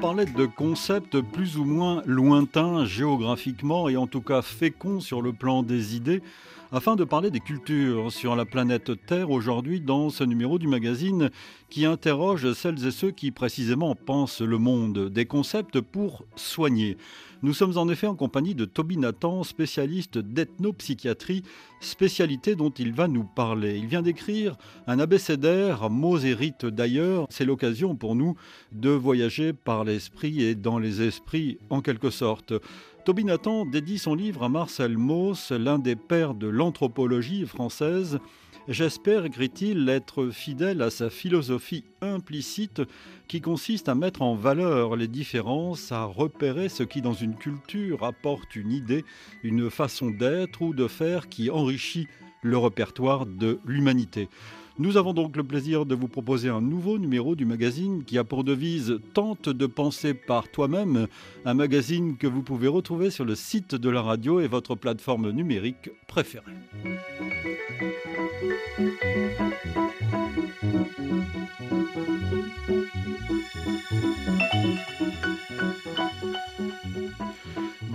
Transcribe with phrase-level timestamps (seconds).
[0.00, 5.32] Parler de concepts plus ou moins lointains géographiquement et en tout cas féconds sur le
[5.32, 6.22] plan des idées
[6.70, 11.30] afin de parler des cultures sur la planète Terre aujourd'hui dans ce numéro du magazine
[11.68, 16.96] qui interroge celles et ceux qui précisément pensent le monde, des concepts pour soigner.
[17.40, 21.44] Nous sommes en effet en compagnie de Toby Nathan, spécialiste d'ethnopsychiatrie,
[21.80, 23.78] spécialité dont il va nous parler.
[23.78, 24.56] Il vient d'écrire
[24.88, 27.26] un abécédaire, mots d'ailleurs.
[27.30, 28.34] C'est l'occasion pour nous
[28.72, 32.54] de voyager par l'esprit et dans les esprits en quelque sorte.
[33.04, 38.18] Toby Nathan dédie son livre à Marcel Mauss, l'un des pères de l'anthropologie française.
[38.70, 42.82] J'espère, écrit-il, être fidèle à sa philosophie implicite
[43.26, 48.04] qui consiste à mettre en valeur les différences, à repérer ce qui dans une culture
[48.04, 49.06] apporte une idée,
[49.42, 52.08] une façon d'être ou de faire qui enrichit
[52.42, 54.28] le répertoire de l'humanité.
[54.80, 58.22] Nous avons donc le plaisir de vous proposer un nouveau numéro du magazine qui a
[58.22, 61.08] pour devise Tente de penser par toi-même,
[61.44, 65.30] un magazine que vous pouvez retrouver sur le site de la radio et votre plateforme
[65.32, 66.44] numérique préférée.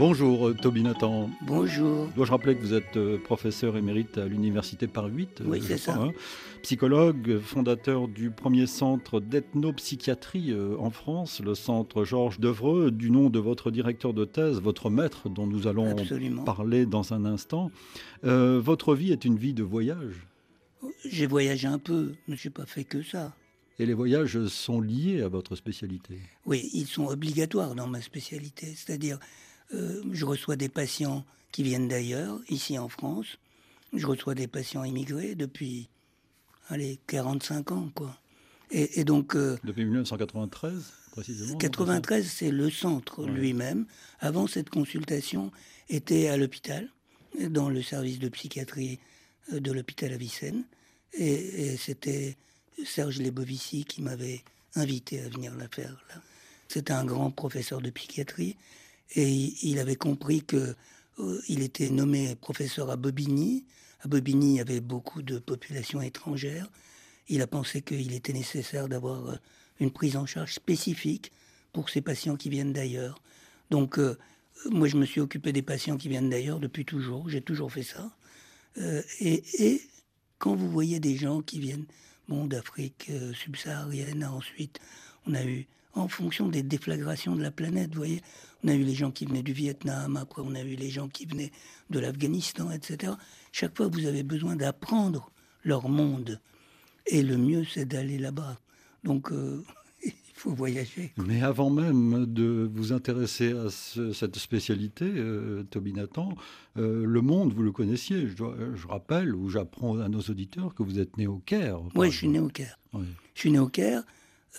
[0.05, 1.29] Bonjour euh, Toby Nathan.
[1.43, 2.09] Bonjour.
[2.13, 5.95] Dois-je rappeler que vous êtes euh, professeur émérite à l'université Paris 8 Oui, c'est ça.
[5.95, 6.11] Hein.
[6.61, 13.29] psychologue, fondateur du premier centre d'ethnopsychiatrie euh, en France, le centre Georges Devreux, du nom
[13.29, 15.95] de votre directeur de thèse, votre maître, dont nous allons
[16.43, 17.71] parler dans un instant.
[18.23, 20.27] votre vie est une vie de voyage
[21.05, 23.31] J'ai voyagé un peu, mais je n'ai pas fait que ça.
[23.79, 28.73] Et les voyages sont liés à votre spécialité Oui, ils sont obligatoires dans ma spécialité.
[28.75, 29.17] C'est-à-dire,
[29.73, 33.37] euh, je reçois des patients qui viennent d'ailleurs, ici en France.
[33.93, 35.89] Je reçois des patients immigrés depuis,
[36.69, 38.17] allez, 45 ans, quoi.
[38.71, 39.35] Et, donc...
[39.35, 43.85] Euh, depuis 1993 précisément 93, c'est le centre lui-même.
[44.19, 45.51] Avant, cette consultation
[45.89, 46.89] était à l'hôpital,
[47.49, 48.99] dans le service de psychiatrie
[49.53, 50.63] euh, de l'hôpital Avicenne.
[51.13, 52.35] Et, et c'était
[52.83, 56.21] Serge Lebovici qui m'avait invité à venir la faire là.
[56.67, 58.57] C'était un grand professeur de psychiatrie
[59.15, 60.75] et il avait compris que
[61.19, 63.65] euh, il était nommé professeur à Bobigny.
[64.01, 66.69] À Bobigny, il y avait beaucoup de populations étrangères.
[67.27, 69.35] Il a pensé qu'il était nécessaire d'avoir euh,
[69.79, 71.31] une prise en charge spécifique
[71.71, 73.21] pour ces patients qui viennent d'ailleurs.
[73.69, 74.17] Donc, euh,
[74.69, 77.29] moi, je me suis occupé des patients qui viennent d'ailleurs depuis toujours.
[77.29, 78.15] J'ai toujours fait ça.
[79.19, 79.81] et, et,
[80.39, 81.85] quand vous voyez des gens qui viennent
[82.27, 84.79] bon, d'Afrique subsaharienne, ensuite,
[85.27, 87.89] on a eu en fonction des déflagrations de la planète.
[87.91, 88.21] Vous voyez,
[88.63, 91.07] on a eu les gens qui venaient du Vietnam, après on a eu les gens
[91.07, 91.51] qui venaient
[91.89, 93.13] de l'Afghanistan, etc.
[93.51, 95.31] Chaque fois, vous avez besoin d'apprendre
[95.63, 96.39] leur monde.
[97.05, 98.57] Et le mieux, c'est d'aller là-bas.
[99.03, 99.61] Donc, euh,
[100.05, 101.11] il faut voyager.
[101.17, 106.29] Mais avant même de vous intéresser à cette spécialité, euh, Toby Nathan,
[106.77, 108.27] euh, le monde, vous le connaissiez.
[108.27, 108.35] Je,
[108.75, 111.79] je rappelle ou j'apprends à nos auditeurs que vous êtes né au Caire.
[111.95, 112.79] Oui, je suis né au Caire.
[112.93, 114.03] Je suis né au Caire.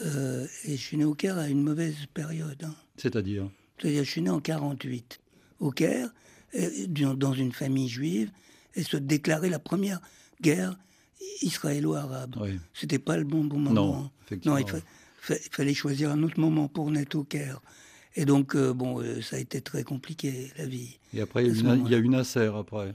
[0.00, 2.62] Euh, et je suis né au Caire à une mauvaise période.
[2.64, 2.74] Hein.
[2.96, 5.20] C'est-à-dire C'est-à-dire, je suis né en 48
[5.60, 6.12] au Caire,
[7.16, 8.30] dans une famille juive,
[8.74, 10.00] et se déclarer la première
[10.40, 10.76] guerre
[11.42, 12.36] israélo-arabe.
[12.40, 12.58] Oui.
[12.72, 14.10] C'était pas le bon, bon moment.
[14.44, 14.66] Non, il,
[15.50, 17.60] fallait choisir un autre moment pour naître au Caire.
[18.16, 20.98] Et donc, euh, bon, euh, ça a été très compliqué, la vie.
[21.12, 22.94] Et après, il y, a eu Nasser, après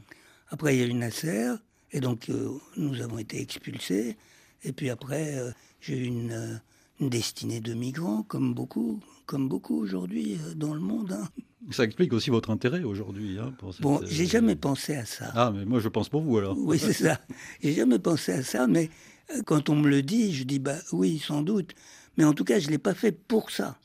[0.50, 1.54] Après, il y a eu Nasser,
[1.92, 2.30] et donc,
[2.78, 4.18] nous avons été expulsés.
[4.64, 5.36] Et puis après,
[5.81, 6.62] j'ai eu une
[7.00, 11.14] destinée de migrants, comme beaucoup, comme beaucoup aujourd'hui euh, dans le monde.
[11.14, 11.28] Hein.
[11.72, 13.38] Ça explique aussi votre intérêt aujourd'hui.
[13.40, 15.32] Hein, bon, j'ai euh, jamais pensé à ça.
[15.36, 16.58] Ah, mais moi je pense pour vous alors.
[16.58, 17.20] Oui, c'est ça.
[17.62, 18.90] J'ai jamais pensé à ça, mais
[19.32, 21.74] euh, quand on me le dit, je dis bah oui, sans doute.
[22.18, 23.78] Mais en tout cas, je l'ai pas fait pour ça.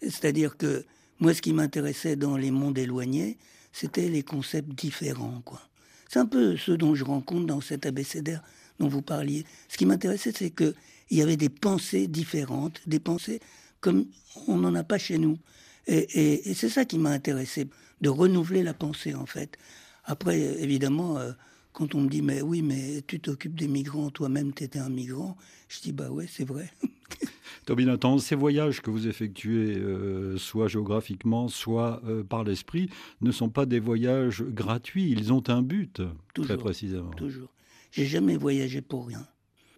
[0.00, 0.84] C'est-à-dire que
[1.18, 3.38] moi, ce qui m'intéressait dans les mondes éloignés,
[3.72, 5.60] c'était les concepts différents, quoi.
[6.08, 8.42] C'est un peu ce dont je rencontre dans cet abécédaire
[8.78, 9.44] dont vous parliez.
[9.68, 10.74] Ce qui m'intéressait, c'est que
[11.10, 13.40] il y avait des pensées différentes, des pensées
[13.80, 14.06] comme
[14.48, 15.38] on n'en a pas chez nous.
[15.86, 17.68] Et, c'est ça qui m'a intéressé,
[18.00, 19.56] de renouveler la pensée en fait.
[20.04, 21.32] Après, évidemment, euh,
[21.72, 24.88] quand on me dit mais oui, mais tu t'occupes des migrants, toi-même tu étais un
[24.88, 25.36] migrant,
[25.68, 26.72] je dis bah ouais, c'est vrai.
[27.66, 33.30] Toby Nathan, ces voyages que vous effectuez, euh, soit géographiquement, soit euh, par l'esprit, ne
[33.30, 36.02] sont pas des voyages gratuits, ils ont un but,
[36.34, 37.10] très précisément.
[37.10, 37.52] Toujours.
[37.92, 39.26] J'ai jamais voyagé pour rien.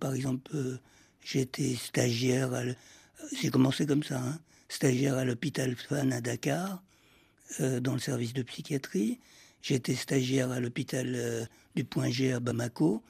[0.01, 0.51] Par exemple,
[1.35, 2.51] été stagiaire,
[3.41, 4.39] j'ai commencé comme ça, hein.
[4.69, 6.83] stagiaire à l'hôpital Fan à Dakar,
[7.61, 9.19] euh, dans le service de psychiatrie.
[9.71, 11.45] Été stagiaire à l'hôpital euh,
[11.77, 13.03] du Point G à Bamako.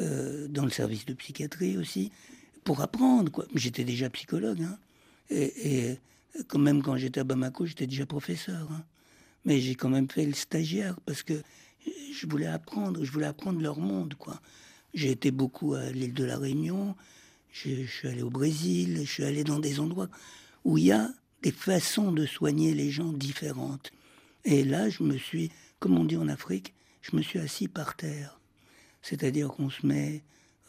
[0.00, 2.10] euh, dans le service de psychiatrie aussi,
[2.64, 3.30] pour apprendre.
[3.30, 3.46] Quoi.
[3.54, 4.62] J'étais déjà psychologue.
[4.62, 4.78] Hein.
[5.30, 5.96] Et,
[6.48, 8.68] quand même, quand j'étais à Bamako, j'étais déjà professeur.
[8.72, 8.84] Hein.
[9.44, 11.42] Mais j'ai quand même fait le stagiaire parce que
[12.12, 14.14] je voulais apprendre, je voulais apprendre leur monde.
[14.14, 14.40] quoi.
[14.94, 16.94] J'ai été beaucoup à l'île de la Réunion,
[17.52, 20.08] je, suis allé au Brésil, je suis allé dans des endroits
[20.64, 21.10] où il y a
[21.42, 23.92] des façons de soigner les gens différentes.
[24.44, 27.96] Et là, je me suis, comme on dit en Afrique, je me suis assis par
[27.96, 28.40] terre.
[29.02, 30.22] C'est-à-dire qu'on se met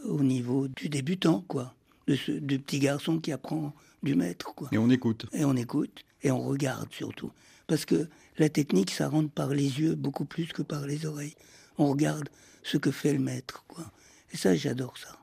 [0.03, 1.74] au niveau du débutant, quoi,
[2.07, 4.68] de ce, du petit garçon qui apprend du maître, quoi.
[4.71, 5.27] Et on écoute.
[5.31, 7.31] Et on écoute, et on regarde surtout.
[7.68, 11.36] Parce que la technique, ça rentre par les yeux beaucoup plus que par les oreilles.
[11.77, 12.29] On regarde
[12.63, 13.91] ce que fait le maître, quoi.
[14.33, 15.22] Et ça, j'adore ça.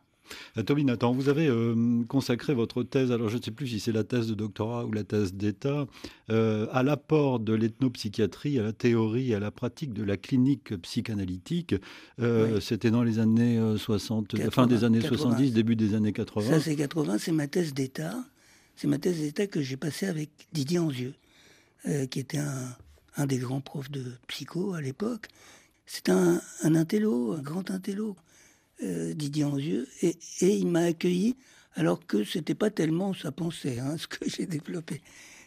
[0.56, 3.80] Euh, Toby Nathan, vous avez euh, consacré votre thèse, alors je ne sais plus si
[3.80, 5.86] c'est la thèse de doctorat ou la thèse d'État,
[6.30, 11.74] euh, à l'apport de l'ethnopsychiatrie, à la théorie, à la pratique de la clinique psychanalytique.
[12.60, 16.50] C'était dans les années 60, fin des années 70, début des années 80.
[16.50, 18.14] Ça, c'est 80, c'est ma thèse d'État.
[18.76, 21.14] C'est ma thèse d'État que j'ai passée avec Didier Anzieux,
[22.10, 22.76] qui était un,
[23.16, 25.28] un, des grands profs de psycho à l'époque.
[25.86, 28.16] C'est un, un intello, un grand intello.
[28.82, 31.36] Euh, Didier Anzieux, et, et il m'a accueilli
[31.74, 35.02] alors que c'était pas tellement sa pensée, hein, ce que j'ai développé.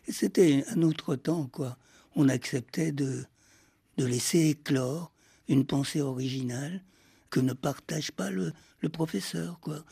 [0.07, 1.77] C'était un autre temps, quoi.
[2.15, 3.25] On acceptait de,
[3.97, 5.12] de laisser éclore
[5.47, 6.83] une pensée originale
[7.30, 9.83] que ne partage pas le, le professeur, quoi.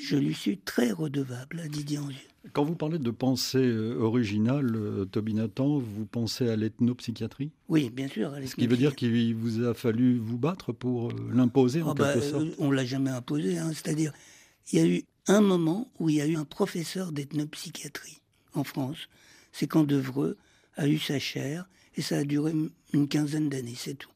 [0.00, 2.28] Je lui suis très redevable à Didier Anzieux.
[2.52, 7.52] Quand vous parlez de pensée euh, originale, euh, Toby Nathan, vous pensez à l'ethnopsychiatrie?
[7.68, 8.34] Oui, bien sûr.
[8.44, 11.94] Ce qui veut dire qu'il vous a fallu vous battre pour euh, l'imposer en ah
[11.94, 12.48] quelque bah, sorte?
[12.58, 13.58] On l'a jamais imposé.
[13.58, 13.70] Hein.
[13.72, 14.12] C'est-à-dire,
[14.72, 18.20] il y a eu un moment où il y a eu un professeur d'ethnopsychiatrie
[18.54, 19.08] en France.
[19.52, 20.36] C'est quand Devreux
[20.76, 22.52] a eu sa chaire et ça a duré
[22.92, 24.10] une quinzaine d'années, c'est tout.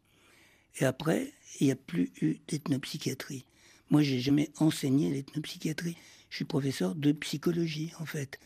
[0.81, 3.45] Et après, il n'y a plus eu d'ethnopsychiatrie.
[3.91, 5.97] Moi, j'ai jamais enseigné l'ethnopsychiatrie.
[6.31, 8.39] Je suis professeur de psychologie, en fait.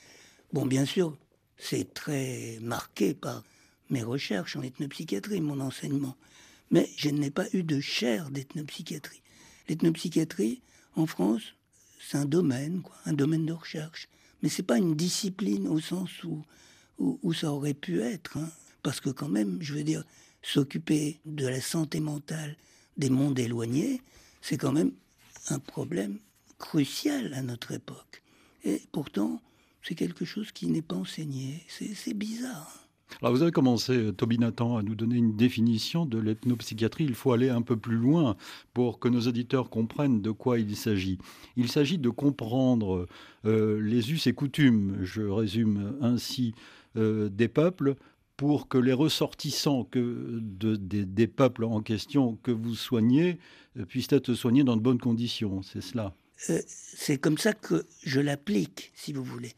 [0.52, 1.16] Bon, bien sûr,
[1.56, 3.42] c'est très marqué par
[3.88, 6.16] mes recherches en ethnopsychiatrie, mon enseignement.
[6.70, 9.22] Mais je n'ai pas eu de chaire d'ethnopsychiatrie.
[9.68, 10.62] L'ethnopsychiatrie,
[10.94, 11.54] en France,
[12.00, 14.08] c'est un domaine, un domaine de recherche.
[14.42, 16.44] Mais c'est pas une discipline au sens où,
[16.98, 18.36] où, ça aurait pu être.
[18.36, 18.48] Hein.
[18.82, 20.04] Parce que quand même, je veux dire,
[20.42, 22.56] s'occuper de la santé mentale
[22.96, 24.00] des mondes éloignés,
[24.40, 24.92] c'est quand même
[25.48, 26.18] un problème
[26.58, 28.22] crucial à notre époque.
[28.64, 29.40] Et pourtant,
[29.82, 31.64] c'est quelque chose qui n'est pas enseigné.
[31.68, 32.80] C'est bizarre.
[33.22, 37.04] Alors vous avez commencé, Toby Nathan, à nous donner une définition de l'ethnopsychiatrie.
[37.04, 38.36] Il faut aller un peu plus loin
[38.72, 41.18] pour que nos auditeurs comprennent de quoi il s'agit.
[41.56, 43.06] Il s'agit de comprendre
[43.44, 46.54] euh, les us et coutumes, je résume ainsi,
[46.96, 47.96] euh, des peuples
[48.40, 53.38] pour que les ressortissants que des, peuples en question que vous soignez
[53.78, 55.60] euh, puissent être soignés dans de bonnes conditions.
[55.62, 56.14] C'est cela.
[56.48, 59.52] Euh, c'est comme ça que je l'applique, si vous voulez.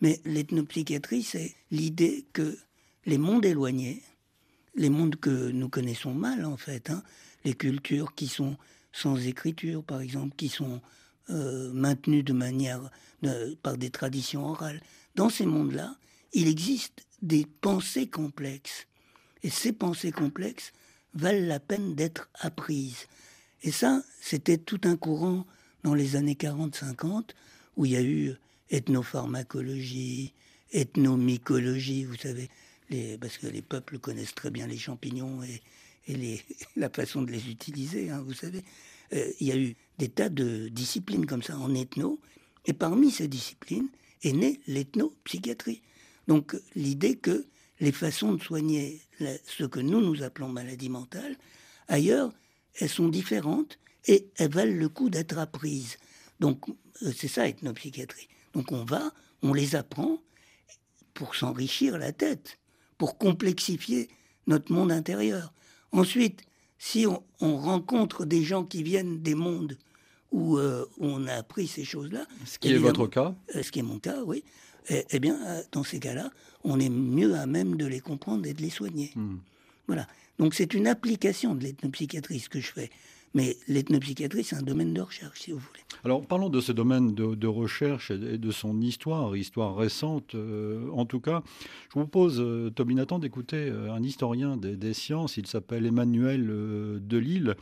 [0.00, 2.58] Mais l'ethnopsychiatrie, c'est l'idée que
[3.06, 4.02] les mondes éloignés,
[4.74, 7.04] les mondes que nous connaissons mal en fait, hein,
[7.44, 8.56] les cultures qui sont
[8.90, 10.80] sans écriture par exemple, qui sont
[11.30, 12.90] euh, maintenues de manière
[13.62, 14.82] par des traditions orales,
[15.14, 15.94] dans ces mondes-là,
[16.32, 18.86] il existe des pensées complexes.
[19.42, 20.72] Et ces pensées complexes
[21.14, 23.06] valent la peine d'être apprises.
[23.62, 25.46] Et ça, c'était tout un courant
[25.82, 27.30] dans les années 40-50
[27.76, 28.34] où il y a eu
[28.70, 30.32] ethnopharmacologie,
[30.72, 32.50] ethnomycologie, vous savez,
[33.20, 35.62] parce que les peuples connaissent très bien les champignons et,
[36.76, 38.62] la façon de les utiliser, hein, vous savez.
[39.14, 42.20] Euh, il y a eu des tas de disciplines comme ça en ethno,
[42.66, 43.88] et parmi ces disciplines
[44.22, 45.80] est née l'ethnopsychiatrie.
[46.28, 47.46] Donc l'idée que
[47.80, 51.36] les façons de soigner ce que nous nous appelons maladie mentale,
[51.88, 52.32] ailleurs,
[52.74, 55.98] elles sont différentes et elles valent le coup d'être apprises.
[56.40, 58.28] Donc euh, c'est ça ethnopsychiatrie.
[58.54, 59.12] Donc on va,
[59.42, 60.18] on les apprend
[61.12, 62.58] pour s'enrichir la tête,
[62.98, 64.08] pour complexifier
[64.46, 65.52] notre monde intérieur.
[65.92, 66.42] Ensuite,
[66.78, 69.78] si on, rencontre des gens qui viennent des mondes
[70.32, 72.26] où, euh, on a appris ces choses-là.
[72.44, 74.44] Ce qui est votre cas euh, Ce qui est mon cas, oui.
[74.88, 76.30] Eh, eh, bien, euh, dans ces cas-là,
[76.62, 79.12] on est mieux à même de les comprendre et de les soigner.
[79.14, 79.38] Hmm.
[79.86, 80.06] Voilà.
[80.38, 82.90] Donc c'est une application de l'ethnopsychiatrie, ce que je fais.
[83.34, 85.80] Mais l'ethnopsychiatrie, c'est un domaine de recherche, si vous voulez.
[86.04, 91.04] Alors, parlons de ce domaine de, recherche et de son histoire, histoire récente euh, en
[91.04, 91.42] tout cas.
[91.88, 95.36] Je vous propose, euh, Toby Nathan, d'écouter un historien des, sciences.
[95.36, 96.46] Il s'appelle Emmanuel
[97.00, 97.54] Delille.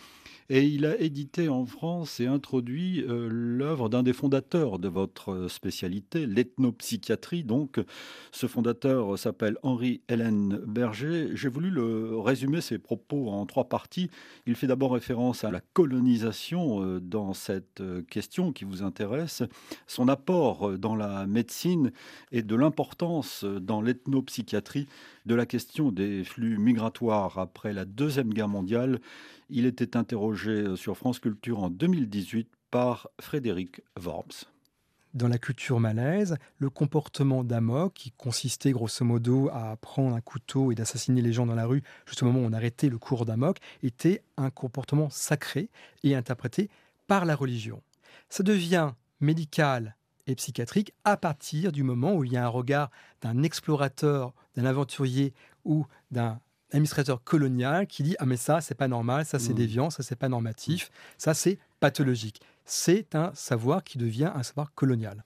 [0.54, 5.48] Et il a édité en France et introduit euh, l'œuvre d'un des fondateurs de votre
[5.48, 7.42] spécialité, l'ethnopsychiatrie.
[7.42, 7.80] Donc,
[8.32, 11.30] ce fondateur s'appelle Henri Hélène Berger.
[11.32, 11.72] J'ai voulu
[12.20, 14.10] résumer ses propos en trois parties.
[14.44, 19.42] Il fait d'abord référence à la colonisation euh, dans cette euh, question qui vous intéresse,
[19.86, 21.92] son apport dans la médecine
[22.30, 24.86] et de l'importance dans l'ethnopsychiatrie
[25.26, 29.00] de la question des flux migratoires après la Deuxième Guerre mondiale.
[29.50, 34.51] Il était interrogé sur France Culture en 2018 par Frédéric Worms
[35.14, 40.72] dans la culture malaise, le comportement d'Amok, qui consistait grosso modo à prendre un couteau
[40.72, 43.24] et d'assassiner les gens dans la rue, juste au moment où on arrêtait le cours
[43.24, 45.68] d'Amok, était un comportement sacré
[46.02, 46.70] et interprété
[47.06, 47.82] par la religion.
[48.28, 52.90] Ça devient médical et psychiatrique à partir du moment où il y a un regard
[53.20, 56.40] d'un explorateur, d'un aventurier ou d'un
[56.72, 59.56] administrateur colonial qui dit ah mais ça c'est pas normal, ça c'est mmh.
[59.56, 64.72] déviant, ça c'est pas normatif, ça c'est pathologique c'est un savoir qui devient un savoir
[64.74, 65.24] colonial.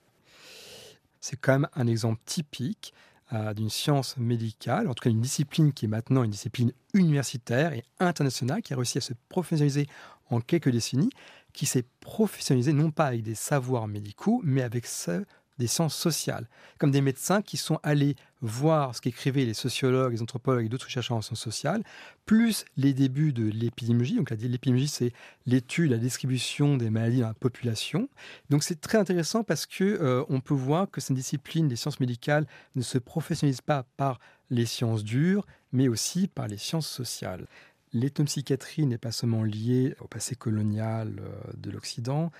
[1.20, 2.94] C'est quand même un exemple typique
[3.32, 7.72] euh, d'une science médicale, en tout cas une discipline qui est maintenant une discipline universitaire
[7.72, 9.88] et internationale, qui a réussi à se professionnaliser
[10.30, 11.10] en quelques décennies,
[11.52, 15.24] qui s'est professionnalisée non pas avec des savoirs médicaux, mais avec ce
[15.58, 16.48] des sciences sociales,
[16.78, 20.90] comme des médecins qui sont allés voir ce qu'écrivaient les sociologues, les anthropologues et d'autres
[20.90, 21.82] chercheurs en sciences sociales,
[22.26, 24.16] plus les débuts de l'épidémiologie.
[24.16, 25.12] Donc l'épidémiologie, c'est
[25.46, 28.08] l'étude, la distribution des maladies dans la population.
[28.50, 32.00] Donc c'est très intéressant parce que euh, on peut voir que cette discipline des sciences
[32.00, 34.20] médicales ne se professionnalise pas par
[34.50, 37.46] les sciences dures, mais aussi par les sciences sociales.
[37.92, 42.30] L'ethnopsychiatrie n'est pas seulement liée au passé colonial euh, de l'Occident,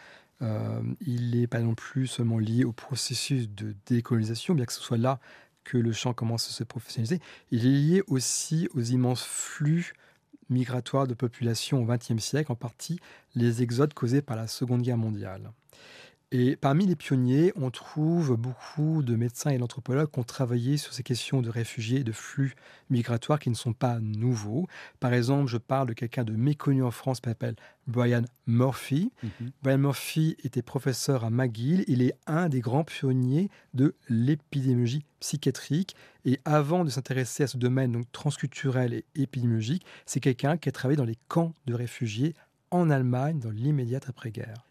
[0.42, 4.80] euh, il n'est pas non plus seulement lié au processus de décolonisation, bien que ce
[4.80, 5.18] soit là
[5.64, 7.20] que le champ commence à se professionnaliser.
[7.50, 9.94] Il est lié aussi aux immenses flux
[10.48, 13.00] migratoires de population au XXe siècle, en partie
[13.34, 15.50] les exodes causés par la Seconde Guerre mondiale.
[16.32, 20.92] Et parmi les pionniers, on trouve beaucoup de médecins et d'anthropologues qui ont travaillé sur
[20.92, 22.56] ces questions de réfugiés et de flux
[22.90, 24.66] migratoires qui ne sont pas nouveaux.
[24.98, 27.54] Par exemple, je parle de quelqu'un de méconnu en France qui s'appelle
[27.86, 29.12] Brian Murphy.
[29.22, 29.52] Mhm.
[29.62, 31.84] Brian Murphy était professeur à McGill.
[31.86, 35.94] Il est un des grands pionniers de l'épidémiologie psychiatrique.
[36.24, 40.72] Et avant de s'intéresser à ce domaine donc transculturel et épidémiologique, c'est quelqu'un qui a
[40.72, 42.34] travaillé dans les camps de réfugiés
[42.72, 44.66] en Allemagne dans l'immédiate après-guerre.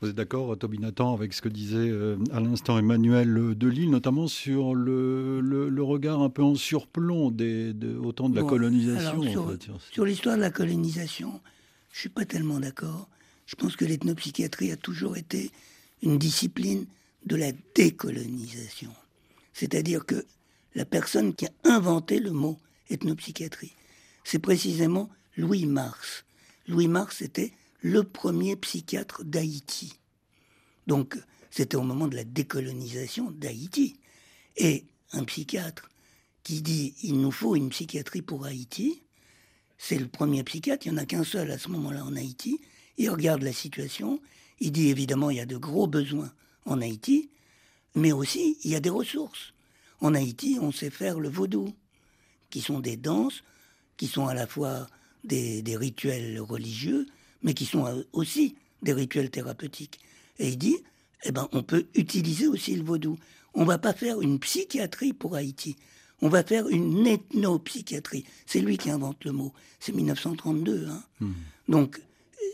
[0.00, 4.26] Vous êtes d'accord, Toby Nathan, avec ce que disait euh, à l'instant Emmanuel Delille, notamment
[4.26, 9.22] sur le, regard un peu en surplomb des, de, autant de la colonisation
[9.92, 11.40] Sur, l'histoire de la colonisation,
[11.90, 13.08] je ne suis pas tellement d'accord.
[13.46, 15.50] Je pense que l'ethnopsychiatrie a toujours été
[16.02, 16.86] une discipline
[17.26, 18.90] de la décolonisation.
[19.52, 20.24] C'est-à-dire que
[20.74, 22.58] la personne qui a inventé le mot
[22.90, 23.72] ethnopsychiatrie,
[24.24, 26.24] c'est précisément Louis Mars.
[26.66, 29.98] Louis Mars était le premier psychiatre d'Haïti.
[30.86, 31.18] Donc,
[31.50, 33.98] c'était au moment de la décolonisation d'Haïti.
[34.56, 35.90] Et un psychiatre
[36.44, 39.02] qui dit il nous faut une psychiatrie pour Haïti,
[39.78, 42.60] c'est le premier psychiatre, il n'y en a qu'un seul à ce moment-là en Haïti.
[42.98, 44.20] Il regarde la situation,
[44.60, 46.32] il dit évidemment il y a de gros besoins
[46.66, 47.30] en Haïti,
[47.96, 49.54] mais aussi il y a des ressources.
[50.00, 51.74] En Haïti, on sait faire le vaudou,
[52.50, 53.42] qui sont des danses,
[53.96, 54.86] qui sont à la fois
[55.24, 57.06] des rituels religieux,
[57.42, 60.00] mais qui sont euh, aussi des rituels thérapeutiques.
[60.38, 60.76] Et il dit,
[61.24, 63.18] eh ben, on peut utiliser aussi le vaudou.
[63.54, 65.76] On va pas faire une psychiatrie pour Haïti.
[66.20, 68.24] On va faire une ethnopsychiatrie.
[68.46, 69.52] C'est lui qui invente le mot.
[69.80, 70.88] C'est 1932.
[70.88, 71.02] Hein.
[71.20, 71.32] Hmm.
[71.68, 72.00] Donc,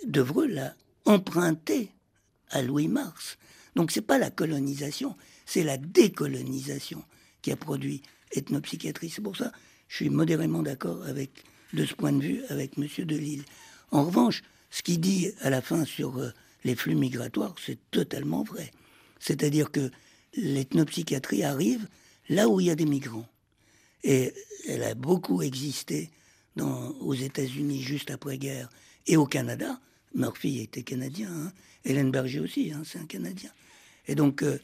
[0.07, 1.90] Devreux l'a emprunté
[2.50, 3.38] à Louis Mars.
[3.76, 5.16] Donc, c'est pas la colonisation,
[5.47, 7.04] c'est la décolonisation
[7.42, 8.02] qui a produit
[8.33, 9.11] ethnopsychiatrie.
[9.11, 9.52] C'est pour ça
[9.88, 12.87] je suis modérément d'accord avec, de ce point de vue, avec M.
[13.07, 13.45] Delille.
[13.90, 16.32] En revanche, ce qu'il dit à la fin sur euh,
[16.64, 18.70] les flux migratoires, c'est totalement vrai.
[19.20, 19.90] C'est-à-dire que
[20.34, 21.88] l'ethnopsychiatrie arrive
[22.28, 23.28] là où il y a des migrants.
[24.04, 24.32] Et
[24.68, 26.10] elle a beaucoup existé
[27.00, 28.68] aux États-Unis juste après-guerre
[29.06, 29.80] et au Canada.
[30.14, 31.52] Murphy était canadien, hein.
[31.84, 33.50] Hélène Berger aussi, hein, c'est un Canadien.
[34.08, 34.58] Et donc, euh,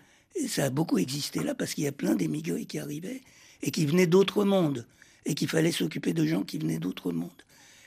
[0.48, 3.22] ça a beaucoup existé là parce qu'il y a plein d'émigrés qui arrivaient
[3.62, 4.86] et qui venaient d'autres mondes
[5.24, 7.30] et qu'il fallait s'occuper de gens qui venaient d'autres mondes.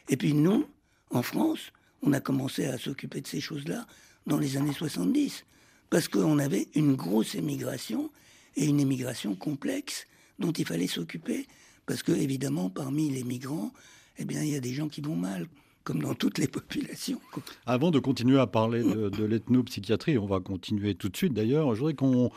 [0.10, 0.66] Et puis nous,
[1.12, 1.72] en France,
[2.02, 3.86] on a commencé à s'occuper de ces choses-là
[4.26, 5.46] dans les années 70,
[5.90, 8.12] parce qu'on avait une grosse émigration,
[8.58, 10.08] et une émigration complexe
[10.40, 11.48] dont il fallait s'occuper,
[11.86, 13.72] parce que évidemment, parmi les migrants,
[14.18, 15.48] eh bien, il y a des gens qui vont mal,
[15.84, 17.22] comme dans toutes les populations.
[17.66, 21.74] Avant de continuer à parler de, de l'ethnopsychiatrie, on va continuer tout de suite d'ailleurs,
[21.76, 22.32] je voudrais qu'on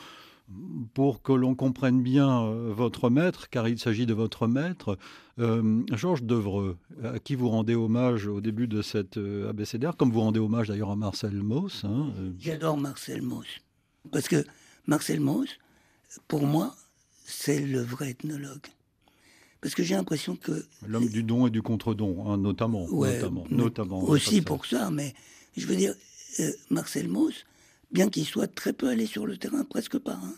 [0.95, 4.99] pour que l'on comprenne bien euh, votre maître, car il s'agit de votre maître,
[5.38, 10.11] euh, Georges Devreux, à qui vous rendez hommage au début de cette euh, abécédaire, comme
[10.11, 11.85] vous rendez hommage d'ailleurs à Marcel Mauss.
[11.85, 13.47] Hein, J'adore Marcel Mauss,
[14.11, 14.45] parce que
[14.87, 15.59] Marcel Mauss,
[16.26, 16.75] pour moi,
[17.25, 18.66] c'est le vrai ethnologue.
[19.61, 20.64] Parce que j'ai l'impression que...
[20.87, 24.02] L'homme du don et du contre-don, hein, notamment, notamment, notamment.
[24.04, 25.14] Aussi pour ça, mais
[25.57, 25.95] je veux dire,
[26.40, 27.45] euh, Marcel Mauss,
[27.92, 30.35] bien qu'il soit très peu allé sur le terrain, presque pas, hein,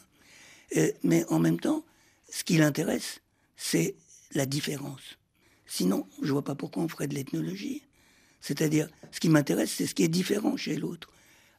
[0.76, 1.84] euh, mais en même temps,
[2.30, 3.20] ce qui l'intéresse,
[3.56, 3.94] c'est
[4.34, 5.18] la différence.
[5.66, 7.82] Sinon, je ne vois pas pourquoi on ferait de l'ethnologie.
[8.40, 11.10] C'est-à-dire, ce qui m'intéresse, c'est ce qui est différent chez l'autre.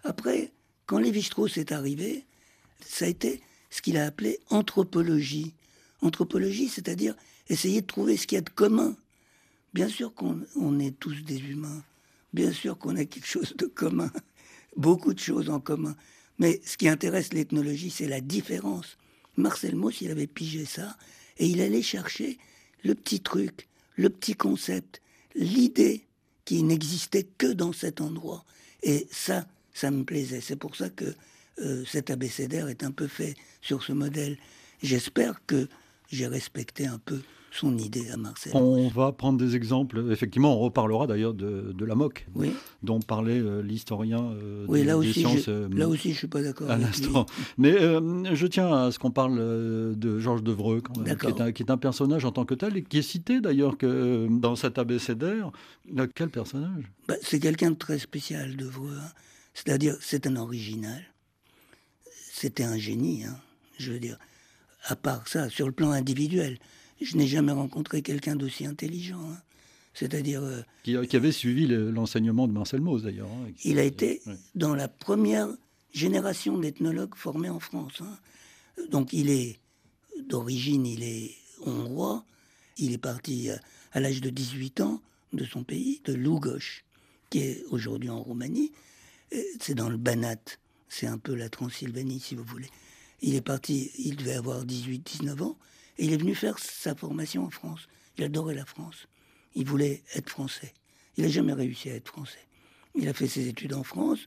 [0.03, 0.51] Après,
[0.85, 2.25] quand Lévi-Strauss est arrivé,
[2.85, 5.53] ça a été ce qu'il a appelé anthropologie.
[6.01, 7.15] Anthropologie, c'est-à-dire
[7.47, 8.95] essayer de trouver ce qu'il y a de commun.
[9.73, 11.83] Bien sûr qu'on est tous des humains,
[12.33, 14.11] bien sûr qu'on a quelque chose de commun,
[14.75, 15.95] beaucoup de choses en commun.
[16.39, 18.97] Mais ce qui intéresse l'ethnologie, c'est la différence.
[19.37, 20.97] Marcel Mauss, il avait pigé ça,
[21.37, 22.37] et il allait chercher
[22.83, 25.01] le petit truc, le petit concept,
[25.35, 26.05] l'idée
[26.45, 28.45] qui n'existait que dans cet endroit.
[28.83, 30.41] Et ça, ça me plaisait.
[30.41, 31.15] C'est pour ça que
[31.59, 34.37] euh, cet abécédaire est un peu fait sur ce modèle.
[34.81, 35.67] J'espère que
[36.11, 37.21] j'ai respecté un peu
[37.53, 38.51] son idée à Marcel.
[38.55, 40.03] On va prendre des exemples.
[40.11, 42.25] Effectivement, on reparlera d'ailleurs de, la moque,
[42.81, 45.45] dont parlait euh, l'historien euh, oui, là aussi, sciences.
[45.45, 46.69] Je, là aussi, je suis pas d'accord.
[46.69, 47.25] À l'instant.
[47.57, 49.37] Mais je tiens à ce qu'on parle
[49.95, 52.97] de Georges Devreux, qui, est qui, est un, personnage en tant que tel, et qui
[52.97, 55.51] est cité d'ailleurs que dans cet abécédaire.
[56.15, 56.91] Quel personnage?
[57.07, 58.97] Bah, C'est quelqu'un de très spécial, Devreux.
[58.97, 59.09] Hein.
[59.53, 61.01] C'est-à-dire, c'est un original.
[62.31, 63.37] C'était un génie, hein,
[63.77, 64.17] je veux dire.
[64.85, 66.57] À part ça, sur le plan individuel,
[67.03, 69.21] je n'ai jamais rencontré quelqu'un d'aussi intelligent.
[69.31, 69.37] Hein.
[69.93, 70.41] C'est-à-dire.
[70.43, 73.29] Euh, qui, avait suivi l'enseignement de Marcel Mauss, d'ailleurs.
[73.29, 74.21] Hein, il a été
[74.55, 75.47] dans la première
[75.93, 78.01] génération d'ethnologues formés en France.
[78.89, 79.59] Donc, il est
[80.27, 81.31] d'origine, il est
[81.65, 82.25] hongrois.
[82.77, 83.57] Il est parti euh,
[83.91, 85.01] à l'âge de 18 ans
[85.33, 86.81] de son pays, de Lugos,
[87.29, 88.71] qui est aujourd'hui en Roumanie
[89.59, 90.57] c'est dans le Banat,
[90.89, 92.69] c'est un peu la Transylvanie si vous voulez.
[93.21, 95.57] Il est parti, il devait avoir 18-19 ans,
[95.97, 97.87] et il est venu faire sa formation en France.
[98.17, 99.07] Il adorait la France.
[99.55, 100.73] Il voulait être français.
[101.17, 102.47] Il n'a jamais réussi à être français.
[102.95, 104.19] Il a fait ses études en France,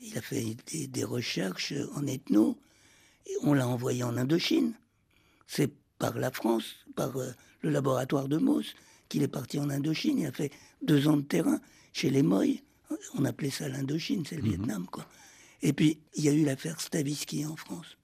[0.00, 0.56] il a fait
[0.88, 2.56] des, recherches en ethno,
[3.26, 4.74] et on l'a envoyé en Indochine.
[5.46, 7.30] C'est par la France, par euh,
[7.62, 8.74] le laboratoire de Mauss,
[9.08, 10.18] qu'il est parti en Indochine.
[10.18, 11.60] Il a fait deux ans de terrain
[11.92, 12.62] chez les Moy,
[13.14, 14.48] on appelait ça l'Indochine, c'est le mhm.
[14.48, 15.06] Vietnam, quoi.
[15.62, 17.96] Et puis, il y a eu l'affaire Stavisky en France.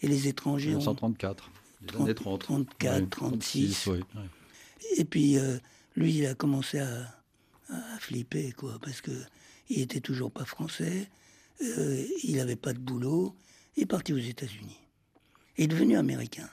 [0.00, 1.50] Et les étrangers 1934,
[1.82, 2.40] les années 30.
[2.40, 3.90] 34, 36.
[4.96, 5.58] Et puis, euh,
[5.96, 7.14] lui, il a commencé à,
[7.98, 9.10] flipper, quoi, parce que
[9.68, 11.10] il était toujours pas français,
[11.62, 13.36] euh, il n'avait pas de boulot,
[13.76, 14.78] il est parti aux États-Unis.
[15.58, 16.48] Il est devenu américain.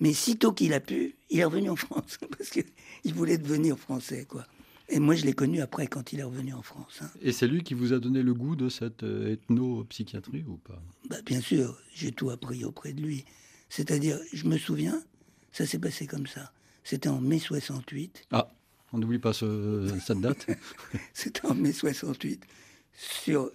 [0.00, 4.26] Mais sitôt qu'il a pu, il est revenu en France, parce qu'il voulait devenir français,
[4.26, 4.46] quoi.
[4.90, 7.00] Et moi, je l'ai connu après, quand il est revenu en France.
[7.02, 7.10] Hein.
[7.20, 10.82] Et c'est lui qui vous a donné le goût de cette euh, ethno-psychiatrie ou pas?
[11.10, 13.24] Bah, Bien sûr, j'ai tout appris auprès de lui.
[13.68, 15.02] C'est-à-dire, je me souviens,
[15.52, 16.52] ça s'est passé comme ça.
[16.84, 18.26] C'était en mai 68.
[18.30, 18.50] Ah,
[18.92, 20.46] on n'oublie pas cette date.
[21.12, 22.42] C'était en mai 68,
[22.94, 23.50] sur,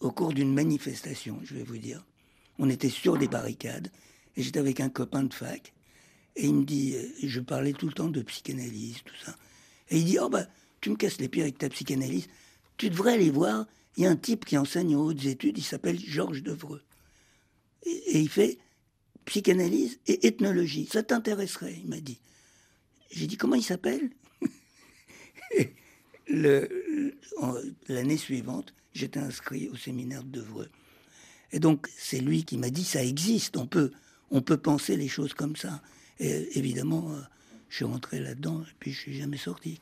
[0.00, 2.04] au cours d'une manifestation, je vais vous dire.
[2.58, 3.90] On était sur des barricades,
[4.36, 5.72] et j'étais avec un copain de fac,
[6.36, 9.34] et il me dit, je parlais tout le temps de psychanalyse, tout ça.
[9.90, 10.46] Et il dit, oh bah,
[10.80, 12.28] tu me casses les pieds avec ta psychanalyse,
[12.76, 15.64] tu devrais aller voir, il y a un type qui enseigne aux hautes études, il
[15.64, 16.82] s'appelle Georges Devreux.
[17.84, 18.58] Et, il fait
[19.24, 20.88] psychanalyse et ethnologie.
[20.90, 22.20] Ça t'intéresserait, il m'a dit.
[23.10, 24.10] J'ai dit, comment il s'appelle
[27.88, 30.70] L'année suivante, j'étais inscrit au séminaire de Devreux.
[31.52, 33.90] Et donc, c'est lui qui m'a dit, ça existe, on peut,
[34.30, 35.82] on peut penser les choses comme ça.
[36.20, 37.20] Et évidemment, euh,
[37.70, 39.78] je suis rentré là-dedans et puis je suis jamais sorti.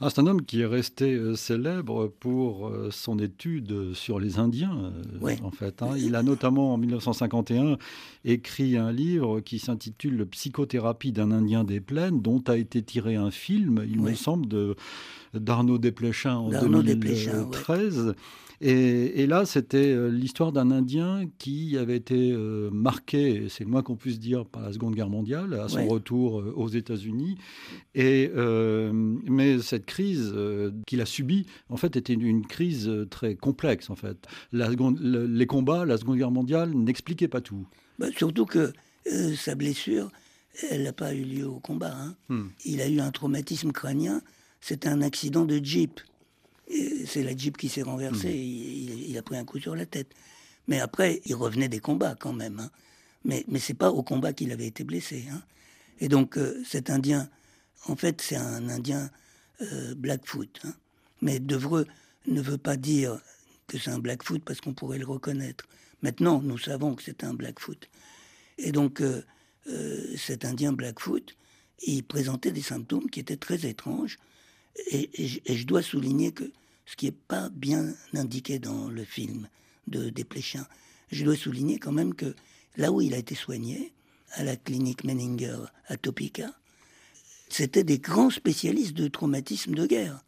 [0.00, 4.38] Ah, c'est un homme qui est resté euh, célèbre pour euh, son étude sur les
[4.38, 4.90] Indiens,
[5.22, 5.82] euh, en fait.
[5.82, 5.90] Hein.
[5.98, 7.76] Il a notamment, en 1951,
[8.24, 13.30] écrit un livre qui s'intitule Psychothérapie d'un Indien des plaines, dont a été tiré un
[13.30, 14.74] film, il me semble, de
[15.34, 18.14] d'Arnaud Desplechin en 2013.
[18.60, 23.82] Et, là, c'était euh, l'histoire d'un Indien qui avait été euh, marqué, c'est le moins
[23.82, 27.36] qu'on puisse dire, par la Seconde Guerre mondiale, à son retour euh, aux États-Unis.
[27.94, 28.30] Et
[29.28, 30.34] mais cette crise
[30.86, 33.90] qu'il a subie, en fait, était une, crise très complexe.
[33.90, 34.16] En fait,
[34.52, 37.66] la les combats, la Seconde Guerre mondiale n'expliquaient pas tout.
[37.98, 38.72] Bah, surtout que
[39.36, 40.10] sa blessure,
[40.70, 41.94] elle n'a pas eu lieu au combat.
[41.94, 42.14] Hein.
[42.28, 42.48] Hmm.
[42.64, 44.22] Il a eu un traumatisme crânien.
[44.60, 46.00] C'était un accident de jeep
[47.06, 49.08] c'est la Jeep qui s'est renversée, mmh.
[49.08, 50.12] il, a pris un coup sur la tête.
[50.68, 52.58] Mais après, il revenait des combats quand même.
[52.58, 52.70] Hein.
[53.24, 55.24] Mais, mais c'est pas au combat qu'il avait été blessé.
[55.30, 55.42] Hein.
[56.00, 57.28] Et donc, euh, cet Indien,
[57.86, 59.10] en fait, c'est un Indien
[59.62, 60.60] euh, Blackfoot.
[60.64, 60.74] Hein.
[61.22, 61.86] Mais Devreux
[62.26, 63.20] ne veut pas dire
[63.68, 65.66] que c'est un Blackfoot parce qu'on pourrait le reconnaître.
[66.02, 67.88] Maintenant, nous savons que c'est un Blackfoot.
[68.58, 69.22] Et donc, euh,
[70.16, 71.36] cet Indien Blackfoot,
[71.84, 74.18] il présentait des symptômes qui étaient très étranges.
[74.90, 75.10] Et,
[75.46, 76.50] je dois souligner que
[76.84, 79.48] ce qui n'est pas bien indiqué dans le film
[79.86, 80.66] de Desplechin,
[81.10, 82.34] je dois souligner quand même que
[82.76, 83.92] là où il a été soigné,
[84.32, 86.52] à la clinique Menninger à Topeka,
[87.48, 90.22] c'était des grands spécialistes de traumatisme de guerre.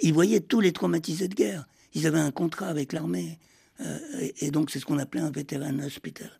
[0.00, 1.66] Ils voyaient tous les traumatisés de guerre.
[1.94, 3.38] Ils avaient un contrat avec l'armée.
[3.80, 6.30] Euh, et, donc c'est ce qu'on appelait un veteran hospital.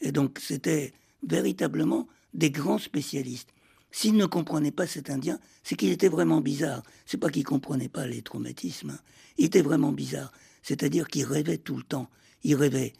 [0.00, 0.92] Et donc c'était
[1.26, 3.50] véritablement des grands spécialistes.
[3.94, 6.82] S'il ne comprenait pas cet Indien, c'est qu'il était vraiment bizarre.
[7.06, 8.90] C'est pas qu'il comprenait pas les traumatismes.
[8.90, 8.98] Hein.
[9.38, 10.32] Il était vraiment bizarre.
[10.64, 12.10] C'est-à-dire qu'il rêvait tout le temps.
[12.42, 12.92] Il rêvait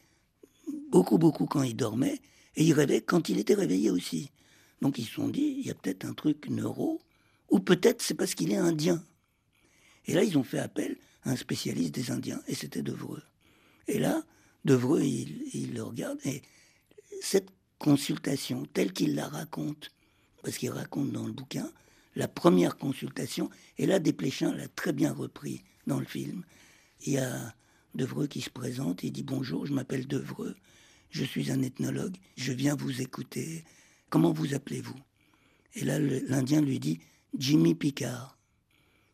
[0.91, 2.21] beaucoup, beaucoup quand il dormait,
[2.55, 4.31] et il rêvait quand il était réveillé aussi.
[4.83, 7.03] Donc ils se sont dit, il y a peut-être un truc neuro,
[7.51, 9.03] ou peut-être c'est parce qu'il est indien.
[10.07, 13.25] Et là, ils ont fait appel à un spécialiste des Indiens, et c'était Devreux.
[13.89, 14.23] Et là,
[14.65, 16.43] Devreux, il, il le regarde, et
[17.21, 19.91] cette consultation, telle qu'il la raconte,
[20.45, 21.73] parce qu'il raconte dans le bouquin,
[22.15, 26.45] la première consultation, et là, Desplechin l'a très bien repris dans le film.
[27.07, 27.55] Il y a
[27.95, 30.55] Devreux qui se présente, il dit Bonjour, je m'appelle Devreux,
[31.11, 33.65] je suis un ethnologue, je viens vous écouter.
[34.11, 34.99] Comment vous appelez-vous?
[35.75, 37.01] Et là, l'Indien lui dit
[37.39, 38.37] Jimmy Picard.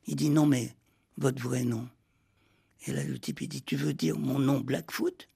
[0.06, 0.74] Il dit Non, mais
[1.16, 1.88] votre vrai nom.
[2.86, 5.28] Et là, le type, il dit Tu veux dire mon nom Blackfoot?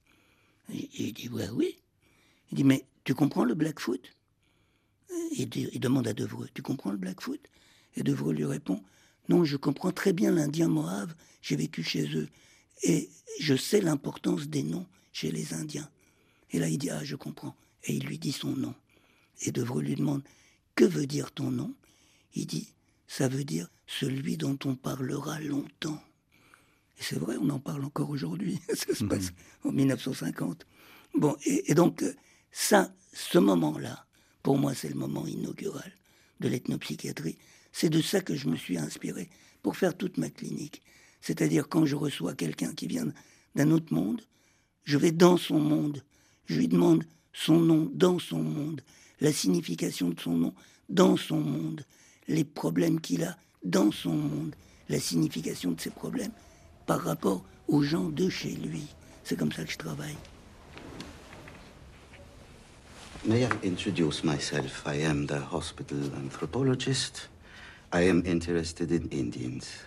[0.69, 1.77] Il dit Ouais, oui.
[2.51, 4.01] Il dit Mais tu comprends le Blackfoot?
[5.31, 7.39] Il, il demande à Devreux, tu comprends le Blackfoot
[7.95, 8.81] Et Devreux lui répond,
[9.29, 12.27] non, je comprends très bien l'Indien Mohave, j'ai vécu chez eux,
[12.83, 15.89] et je sais l'importance des noms chez les Indiens.
[16.51, 17.55] Et là, il dit, ah, je comprends.
[17.83, 18.75] Et il lui dit son nom.
[19.41, 20.23] Et Devreux lui demande,
[20.75, 21.73] que veut dire ton nom?
[22.33, 22.73] Il dit,
[23.07, 26.01] ça veut dire celui dont on parlera longtemps.
[26.97, 28.59] Et c'est vrai, on en parle encore aujourd'hui.
[28.73, 29.31] ça se passe
[29.63, 29.69] mhm.
[29.69, 30.65] en 1950.
[31.15, 32.03] Bon, et donc,
[32.51, 34.04] ça, ce moment-là,
[34.45, 35.91] pour moi, c'est le moment inaugural
[36.39, 37.39] de l'ethnopsychiatrie.
[37.71, 39.27] C'est de ça que je me suis inspiré
[39.63, 40.83] pour faire toute ma clinique.
[41.19, 43.07] C'est-à-dire quand je reçois quelqu'un qui vient
[43.55, 44.21] d'un autre monde,
[44.83, 46.03] je vais dans son monde,
[46.45, 48.81] je lui demande son nom dans son monde,
[49.19, 50.53] la signification de son nom
[50.89, 51.83] dans son monde,
[52.27, 54.55] les problèmes qu'il a dans son monde,
[54.89, 56.33] la signification de ses problèmes
[56.85, 58.83] par rapport aux gens de chez lui.
[59.23, 60.17] C'est comme ça que je travaille.
[63.27, 64.85] May I introduce myself?
[64.85, 67.27] I am the hospital anthropologist.
[67.91, 69.79] I am interested in Indians.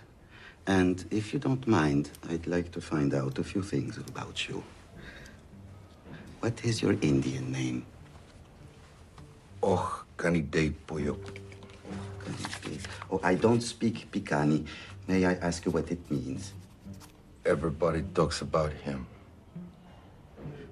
[0.67, 4.61] And if you don't mind, I'd like to find out a few things about you.
[6.41, 7.85] What is your Indian name?
[9.63, 11.17] Oh, Kanide Puyo.
[13.09, 14.65] Oh, I don't speak Picani.
[15.07, 16.51] May I ask you what it means?
[17.45, 19.07] Everybody talks about him.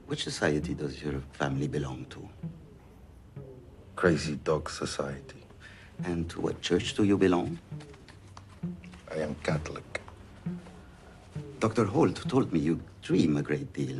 [0.07, 2.27] Which society does your family belong to?
[3.97, 5.43] Crazy Dog Society.
[6.03, 7.57] And to what church do you belong?
[9.11, 10.01] I am Catholic.
[11.59, 11.85] Dr.
[11.85, 13.99] Holt told me you dream a great deal.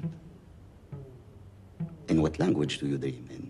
[2.10, 3.44] In what language do you dream in?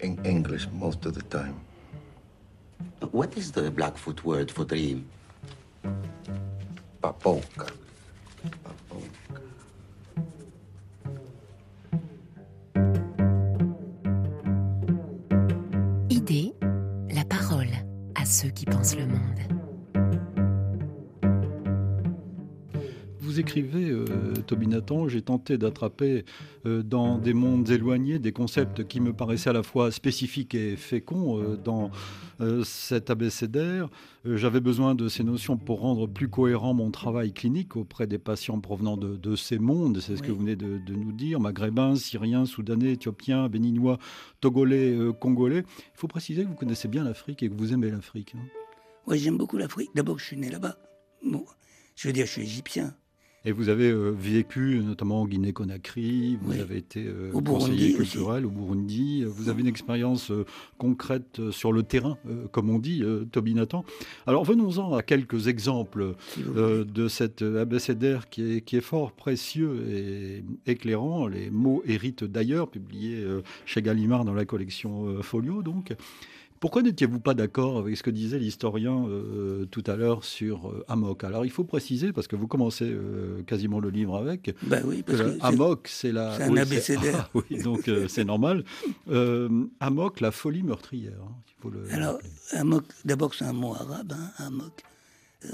[0.00, 1.60] In English most of the time.
[3.10, 5.10] What is the Blackfoot word for dream?
[7.02, 7.70] Papoka.
[23.40, 24.06] Écrivez, euh,
[24.46, 26.24] Toby Nathan, j'ai tenté d'attraper
[26.66, 30.76] euh, dans des mondes éloignés des concepts qui me paraissaient à la fois spécifiques et
[30.76, 31.90] féconds euh, dans
[32.40, 33.88] euh, cet abécédaire.
[34.26, 38.60] J'avais besoin de ces notions pour rendre plus cohérent mon travail clinique auprès des patients
[38.60, 42.92] provenant de, ces mondes, c'est ce que vous venez de, nous dire, maghrébins, syriens, soudanais,
[42.92, 43.98] éthiopiens, béninois,
[44.40, 45.64] togolais, congolais.
[45.78, 48.34] Il faut préciser que vous connaissez bien l'Afrique et que vous aimez l'Afrique.
[48.36, 48.44] Hein.
[49.06, 49.90] Oui, j'aime beaucoup l'Afrique.
[49.94, 50.76] D'abord, je suis né là-bas.
[51.24, 51.46] Bon,
[51.96, 52.94] je veux dire, je suis égyptien.
[53.46, 58.50] Et vous avez euh, vécu notamment en Guinée-Conakry, vous avez été euh, conseiller culturel au
[58.50, 60.44] Burundi, vous avez une expérience euh,
[60.76, 62.18] concrète sur le terrain,
[62.52, 63.84] comme on dit, Toby Nathan.
[64.26, 70.44] Alors venons-en à quelques exemples de cet abécédaire qui est, qui est fort précieux et
[70.70, 71.26] éclairant.
[71.26, 73.24] Les mots héritent d'ailleurs, publié
[73.64, 75.94] chez Gallimard dans la collection Folio donc.
[76.60, 80.84] Pourquoi n'étiez-vous pas d'accord avec ce que disait l'historien euh, tout à l'heure sur euh,
[80.88, 81.24] Amok?
[81.24, 85.02] Alors il faut préciser, parce que vous commencez euh, quasiment le livre avec, ben oui,
[85.02, 86.36] parce que, Amok c'est la...
[86.36, 87.30] C'est un abécédaire.
[87.34, 88.64] Ah oui, donc c'est normal.
[89.80, 91.20] Amok, la folie meurtrière.
[91.22, 92.18] Hein, il faut le Alors
[92.52, 94.82] Amok, d'abord c'est un mot arabe, hein, Amok.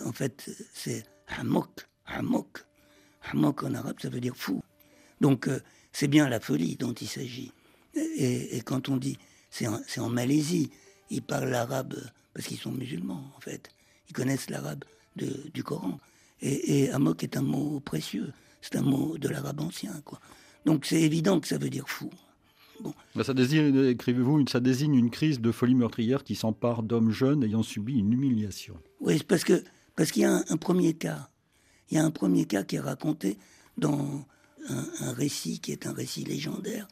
[0.04, 1.04] En fait c'est
[1.38, 2.64] Amok, Amok.
[3.30, 4.60] Amok en arabe ça veut dire fou.
[5.20, 5.48] Donc
[5.92, 7.52] c'est bien la folie dont il s'agit.
[7.94, 9.18] et quand on dit
[9.50, 10.70] c'est en, Malaisie.
[11.10, 11.96] Ils parlent l'arabe
[12.34, 13.70] parce qu'ils sont musulmans, en fait.
[14.08, 14.84] Ils connaissent l'arabe
[15.16, 15.98] du Coran.
[16.42, 18.32] Et, amok est un mot précieux.
[18.60, 20.20] C'est un mot de l'arabe ancien, quoi.
[20.64, 22.10] Donc c'est évident que ça veut dire fou.
[22.80, 22.92] Bon.
[23.14, 27.42] Bah, ça désigne, écrivez-vous, ça désigne une crise de folie meurtrière qui s'empare d'hommes jeunes
[27.44, 28.76] ayant subi une humiliation.
[29.00, 29.62] Oui, parce que
[29.94, 31.30] parce qu'il y a un, premier cas.
[31.90, 33.38] Il y a un premier cas qui est raconté
[33.78, 34.26] dans
[34.68, 36.86] un, récit qui est un récit légendaire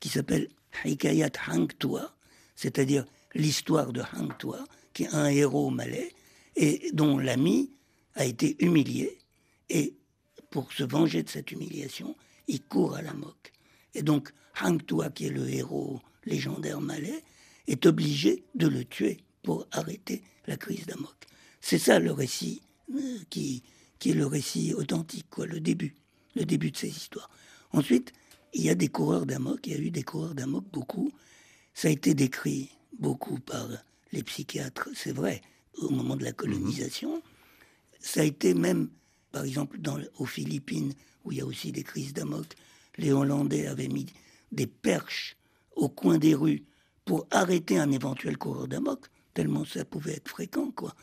[0.00, 0.48] qui s'appelle
[0.84, 2.16] Hikayat Hangtua,
[2.56, 3.04] c'est-à-dire
[3.38, 6.12] l'histoire de Hangtua, qui est un héros malais
[6.56, 7.70] et dont l'ami
[8.14, 9.16] a été humilié
[9.70, 9.94] et
[10.50, 12.16] pour se venger de cette humiliation,
[12.48, 13.52] il court à la moque.
[13.94, 17.22] Et donc Hangtua, qui est le héros légendaire malais,
[17.66, 21.14] est obligé de le tuer pour arrêter la crise d'Amok.
[21.60, 22.62] C'est ça le récit
[22.94, 23.62] euh, qui,
[23.98, 25.94] qui est le récit authentique, quoi, le début,
[26.34, 27.30] le début de ces histoires.
[27.72, 28.12] Ensuite,
[28.54, 31.12] il y a des coureurs d'amok, il y a eu des coureurs d'amok beaucoup.
[31.74, 33.68] Ça a été décrit beaucoup par
[34.12, 35.42] les psychiatres, c'est vrai,
[35.78, 37.22] au moment de la colonisation.
[38.00, 38.88] Ça a été même,
[39.32, 40.92] par exemple, dans, aux Philippines,
[41.24, 42.46] où il y a aussi des crises d'amok,
[42.96, 44.06] les Hollandais avaient mis
[44.52, 45.36] des perches
[45.76, 46.64] au coin des rues
[47.04, 50.94] pour arrêter un éventuel coureur d'amok, tellement ça pouvait être fréquent, quoi.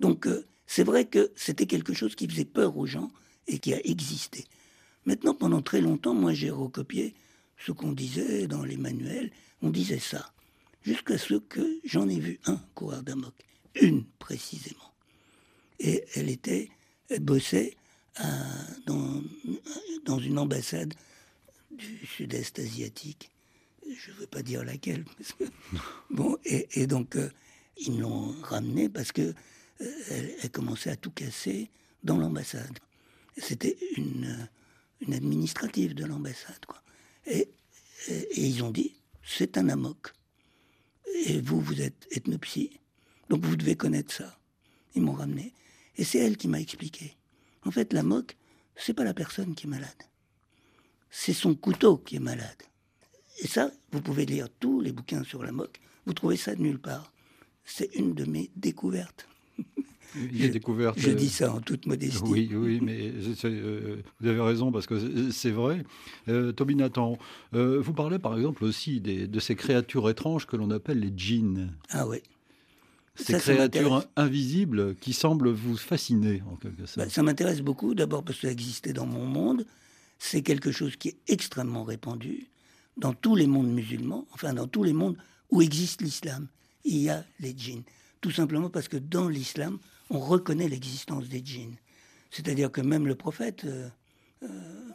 [0.00, 3.10] Donc, euh, c'est vrai que c'était quelque chose qui faisait peur aux gens
[3.46, 4.46] et qui a existé.
[5.04, 7.14] Maintenant, pendant très longtemps, moi j'ai recopié
[7.58, 9.30] ce qu'on disait dans les manuels.
[9.60, 10.32] On disait ça.
[10.84, 13.34] Jusqu'à ce que j'en ai vu un coureur d'amok.
[13.80, 14.92] Une précisément.
[15.78, 16.68] Et elle était,
[17.08, 17.76] elle bossait
[18.86, 19.22] dans,
[20.04, 20.94] dans une ambassade
[21.70, 23.30] du sud-est asiatique.
[23.88, 25.04] Je ne veux pas dire laquelle.
[26.10, 27.30] bon, et, donc, euh,
[27.76, 29.34] ils l'ont ramenée parce que
[29.80, 31.70] euh, elle, commençait à tout casser
[32.02, 32.78] dans l'ambassade.
[33.36, 34.48] C'était une,
[35.00, 36.64] une administrative de l'ambassade.
[36.66, 36.82] Quoi.
[37.26, 37.48] Et,
[38.36, 40.12] ils ont dit, c'est un amok.
[41.14, 42.80] Et vous, vous êtes ethnopsie,
[43.28, 44.38] donc vous devez connaître ça.
[44.94, 45.52] Ils m'ont ramené.
[45.96, 47.16] Et c'est elle qui m'a expliqué.
[47.64, 48.36] En fait, l'amok,
[48.76, 50.02] c'est pas la personne qui est malade.
[51.10, 52.62] C'est son couteau qui est malade.
[53.40, 55.80] Et ça, vous pouvez lire tous les bouquins sur l'amok.
[56.06, 57.12] Vous trouvez ça de nulle part.
[57.64, 59.28] C'est une de mes découvertes.
[60.14, 60.92] Il découvert.
[60.96, 62.22] Je dis ça en toute modestie.
[62.24, 63.12] Oui, oui, mais
[63.44, 65.84] euh, vous avez raison parce que c'est vrai.
[66.28, 67.18] Euh, Toby Nathan,
[67.54, 71.72] euh, vous parlez par exemple aussi de ces créatures étranges que l'on appelle les djinns.
[71.90, 72.18] Ah oui.
[73.14, 77.06] Ces créatures invisibles qui semblent vous fasciner en quelque sorte.
[77.06, 79.66] Bah, ça m'intéresse beaucoup, d'abord parce que ça existait dans mon monde.
[80.18, 82.46] C'est quelque chose qui est extrêmement répandu
[82.96, 85.16] dans tous les mondes musulmans, enfin dans tous les mondes
[85.50, 86.48] où existe l'islam.
[86.84, 87.82] Il y a les djinns.
[88.20, 89.78] Tout simplement parce que dans l'islam,
[90.12, 91.76] on reconnaît l'existence des djinns.
[92.30, 93.88] C'est-à-dire que même le prophète, euh,
[94.42, 94.48] euh,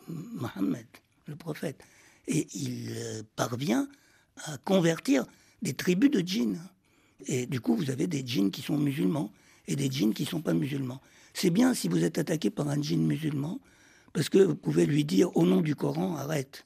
[0.07, 0.85] Mohammed,
[1.25, 1.81] le prophète,
[2.27, 3.87] et il euh, parvient
[4.45, 5.25] à convertir
[5.63, 6.61] des tribus de djinns.
[7.25, 9.31] Et du coup, vous avez des djinns qui sont musulmans
[9.67, 11.01] et des djinns qui ne sont pas musulmans.
[11.33, 13.59] C'est bien si vous êtes attaqué par un djinn musulman,
[14.13, 16.65] parce que vous pouvez lui dire au nom du Coran, arrête.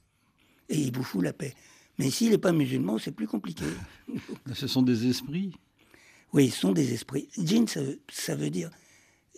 [0.67, 1.53] Et il vous fout la paix.
[1.97, 3.65] Mais s'il n'est pas musulman, c'est plus compliqué.
[4.53, 5.53] Ce sont des esprits
[6.33, 7.27] oui, ce sont des esprits.
[7.37, 8.69] Djinn, ça, veut dire.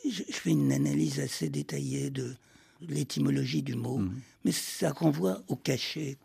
[0.06, 2.36] Je, fais une analyse assez détaillée de
[2.82, 4.20] l'étymologie du mot, mhm.
[4.46, 6.18] mais ça renvoie au cachet,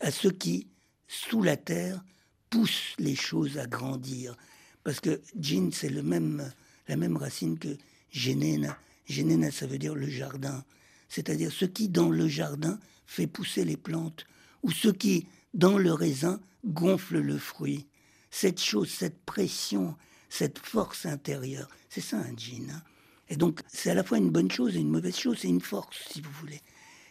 [0.00, 0.68] à ceux qui,
[1.08, 2.02] sous la terre,
[2.48, 4.36] poussent les choses à grandir.
[4.82, 6.50] Parce que djinn, c'est le même,
[6.88, 7.76] la même racine que
[8.10, 8.78] genena.
[9.06, 10.64] Genena, ça veut dire le jardin.
[11.08, 14.24] C'est-à-dire ce qui, dans le jardin, fait pousser les plantes,
[14.62, 17.86] ou ce qui, dans le raisin, gonfle le fruit.
[18.30, 19.94] Cette chose, cette pression,
[20.28, 21.68] cette force intérieure.
[21.88, 22.70] C'est ça un djinn.
[22.70, 22.82] Hein.
[23.28, 25.60] et donc, c'est à la fois une bonne chose et une mauvaise chose, c'est une
[25.60, 26.60] force, si vous voulez.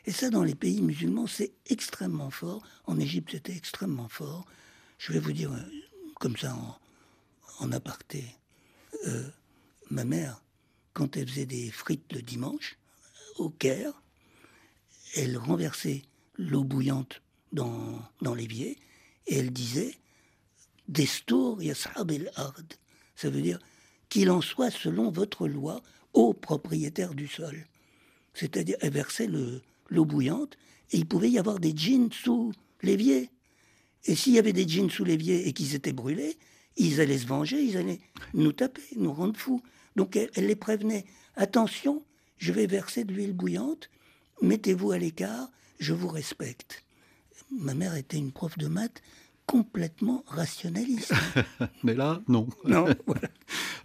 [0.06, 2.62] Et ça, dans les pays musulmans, c'est extrêmement fort.
[2.86, 4.46] En Égypte, c'était extrêmement fort.
[4.98, 5.62] Je vais vous dire, euh,
[6.20, 6.56] comme ça,
[7.60, 8.26] en, aparté,
[9.08, 9.30] euh,
[9.90, 10.44] ma mère,
[10.94, 12.78] quand elle faisait des frites le dimanche,
[13.38, 13.94] au Caire,
[15.16, 16.04] elle renversait
[16.38, 17.22] l'eau bouillante
[17.52, 18.78] dans, dans l'évier
[19.28, 19.96] et elle disait
[20.88, 22.62] Destour yashab el ard
[23.16, 23.60] ça veut dire
[24.10, 25.82] qu'il en soit selon votre loi
[26.14, 27.66] au propriétaire du sol.
[28.34, 30.58] C'est-à-dire, elle versait l'eau bouillante
[30.92, 33.30] et il pouvait y avoir des djinns sous l'évier.
[34.06, 36.38] Et s'il y avait des djinns sous l'évier et qu'ils étaient brûlés,
[36.76, 38.02] ils allaient se venger, ils allaient
[38.34, 39.62] nous taper, nous rendre fous.
[39.96, 41.06] Donc elle, elle les prévenait.
[41.36, 42.04] Attention,
[42.38, 43.90] je vais verser de l'huile bouillante,
[44.42, 45.50] mettez-vous à l'écart,
[45.80, 46.84] je vous respecte.
[47.52, 49.02] Ma mère était une prof de maths,
[49.46, 51.14] complètement rationaliste.
[51.84, 52.48] Mais là, non.
[52.66, 52.86] Non.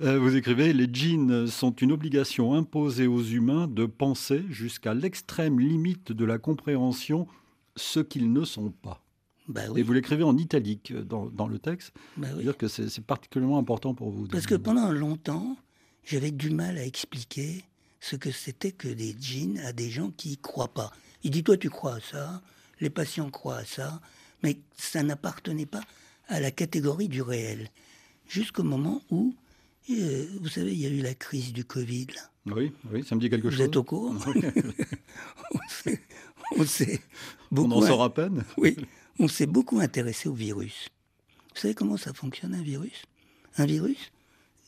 [0.00, 5.58] Euh, vous écrivez Les djinns sont une obligation imposée aux humains de penser jusqu'à l'extrême
[5.58, 7.26] limite de la compréhension
[7.74, 9.02] ce qu'ils ne sont pas.
[9.48, 11.92] Bah Et vous l'écrivez en italique euh, dans, dans le texte.
[12.16, 12.34] bah oui.
[12.44, 14.28] C'est-à-dire que c'est particulièrement important pour vous.
[14.28, 15.56] Parce que pendant longtemps,
[16.04, 17.64] j'avais du mal à expliquer
[18.00, 20.92] ce que c'était que des djinns à des gens qui y croient pas.
[21.24, 22.42] Il dit, toi, tu crois à ça,
[22.80, 24.00] les patients croient à ça,
[24.42, 25.82] mais ça n'appartenait pas
[26.28, 27.70] à la catégorie du réel.
[28.28, 29.34] Jusqu'au moment où,
[29.90, 32.06] euh, vous savez, il y a eu la crise du Covid.
[32.14, 32.54] Là.
[32.54, 33.60] Oui, oui, ça me dit quelque Vous chose.
[33.62, 34.14] êtes au courant
[35.54, 36.00] On s'est-
[36.66, 37.00] s'est
[37.50, 38.44] On beaucoup en sort à peine.
[38.56, 38.76] oui,
[39.18, 40.88] on s'est beaucoup intéressé au virus.
[41.54, 43.02] Vous savez comment ça fonctionne un virus?
[43.56, 44.12] Un virus,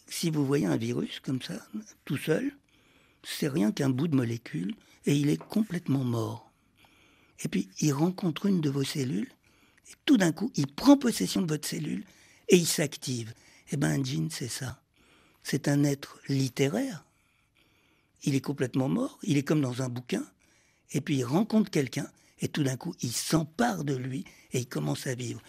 [0.09, 1.55] si vous voyez un virus comme ça,
[2.05, 2.51] tout seul,
[3.23, 4.75] c'est rien qu'un bout de molécule
[5.07, 6.51] et il est complètement mort.
[7.45, 9.31] Et puis il rencontre une de vos cellules
[9.91, 12.05] et tout d'un coup il prend possession de votre cellule
[12.49, 13.35] et il s'active.
[13.73, 14.81] Eh bien un djinn c'est ça.
[15.43, 17.05] C'est un être littéraire.
[18.25, 20.25] Il est complètement mort, il est comme dans un bouquin
[20.93, 22.07] et puis il rencontre quelqu'un,
[22.41, 25.41] et tout d'un coup, il s'empare de lui, et il commence à vivre.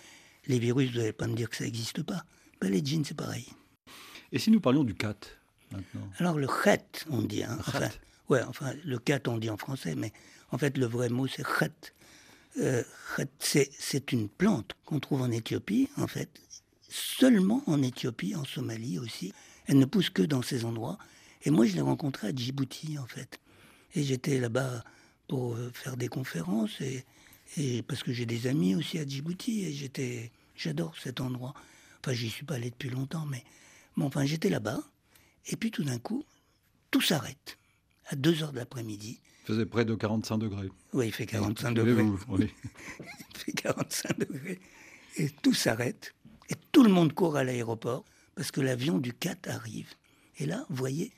[0.48, 2.24] Les virus, vous n'allez pas me dire que ça n'existe pas.
[2.60, 3.48] Ben, les djinns, c'est pareil.
[4.32, 5.16] Et si nous parlions du cat
[5.72, 7.44] maintenant Alors, le khat, on dit.
[7.44, 7.90] Hein, enfin,
[8.30, 10.12] ouais, enfin, le cat, on dit en français, mais
[10.52, 11.70] en fait, le vrai mot, c'est khat.
[12.60, 12.84] Euh,
[13.40, 16.30] c'est, une plante qu'on trouve en Éthiopie, en fait,
[16.90, 19.34] seulement en Éthiopie, en Somalie aussi.
[19.68, 20.98] Elle ne pousse que dans ces endroits.
[21.44, 23.40] Et moi, je l'ai rencontrée à Djibouti, en fait.
[23.96, 24.84] Et j'étais là-bas
[25.28, 27.06] pour euh, faire des conférences, et,
[27.84, 31.54] parce que j'ai des amis aussi à Djibouti, et j'étais, j'adore cet endroit.
[32.00, 33.44] Enfin, j'y suis pas allé depuis longtemps, mais
[33.96, 34.82] bon, enfin, j'étais là-bas.
[35.48, 36.26] Et puis tout d'un coup,
[36.92, 37.58] tout s'arrête.
[38.08, 39.22] À 2 heures de l'après-midi.
[39.44, 40.70] Il faisait près de 45 degrés.
[40.94, 42.04] Oui, il fait 45 degrés.
[42.30, 42.48] Oui.
[43.34, 44.60] Il fait 45 degrés.
[45.18, 46.14] Et tout s'arrête.
[46.50, 48.04] Et tout le monde court à l'aéroport
[48.36, 49.90] parce que l'avion du 4 arrive.
[50.38, 51.12] Et là, vous voyez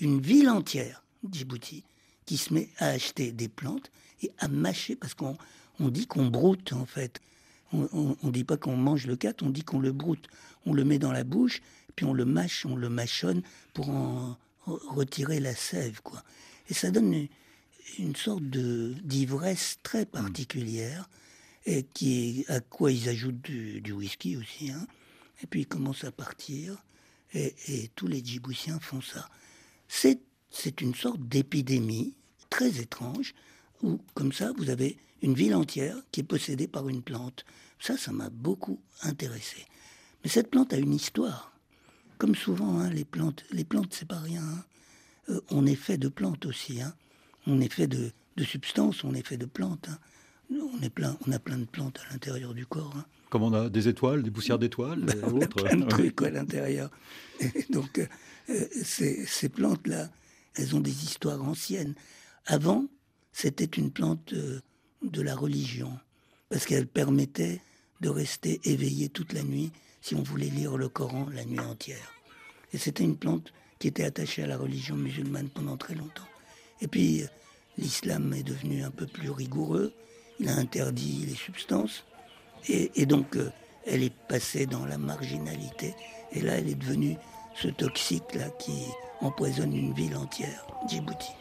[0.00, 1.84] une ville entière, Djibouti,
[2.26, 3.90] qui se met à acheter des plantes
[4.22, 5.36] et à mâcher parce qu'on
[5.78, 7.20] on dit qu'on broute en fait.
[7.72, 10.26] On ne dit pas qu'on mange le 4, on dit qu'on le broute.
[10.66, 11.60] On le met dans la bouche,
[11.96, 13.42] puis on le mâche, on le mâchonne
[13.74, 14.36] pour en
[14.66, 16.00] re- retirer la sève.
[16.02, 16.22] quoi.
[16.70, 17.10] Et ça donne
[17.98, 21.08] une, sorte de d'ivresse très particulière
[21.66, 24.70] et qui est- à quoi ils ajoutent du, du whisky aussi.
[24.70, 24.86] hein.
[25.42, 26.76] Et puis ils commencent à partir
[27.32, 29.28] et, et tous les Djiboutiens font ça.
[29.88, 30.20] C'est
[30.50, 32.14] c'est une sorte d'épidémie
[32.48, 33.34] très étrange
[33.82, 37.44] où comme ça vous avez une ville entière qui est possédée par une plante.
[37.80, 39.66] Ça, ça m'a beaucoup intéressé.
[40.24, 41.52] Mais cette plante a une histoire.
[42.16, 44.42] Comme souvent, hein, les plantes, les plantes, c'est pas rien.
[44.42, 44.64] hein.
[45.28, 46.80] Euh, on est fait de plantes aussi.
[46.80, 46.94] hein.
[47.48, 49.88] On est fait de, de substances, on est fait de plantes.
[49.88, 49.98] hein.
[50.50, 52.94] On, est plein, on a plein de plantes à l'intérieur du corps.
[52.96, 53.04] hein.
[53.30, 56.90] Comme on a des étoiles, des poussières d'étoiles on a plein de trucs à l'intérieur.
[57.70, 58.06] Donc, euh,
[58.50, 60.10] euh, ces, ces plantes-là,
[60.54, 61.94] elles ont des histoires anciennes.
[62.46, 62.86] Avant,
[63.32, 64.60] c'était une plante euh,
[65.02, 65.92] de la religion,
[66.50, 67.60] parce qu'elle permettait
[68.00, 72.14] de rester éveillé toute la nuit si on voulait lire le Coran la nuit entière.
[72.72, 76.26] Et c'était une plante qui était attachée à la religion musulmane pendant très longtemps.
[76.80, 77.24] Et puis,
[77.76, 79.92] l'islam est devenu un peu plus rigoureux.
[80.40, 82.04] Il a interdit les substances.
[82.68, 83.50] Et, et donc, euh,
[83.86, 85.94] elle est passée dans la marginalité.
[86.32, 87.16] Et là, elle est devenue
[87.54, 88.84] ce toxique-là qui
[89.20, 91.32] empoisonne une ville entière, Djibouti.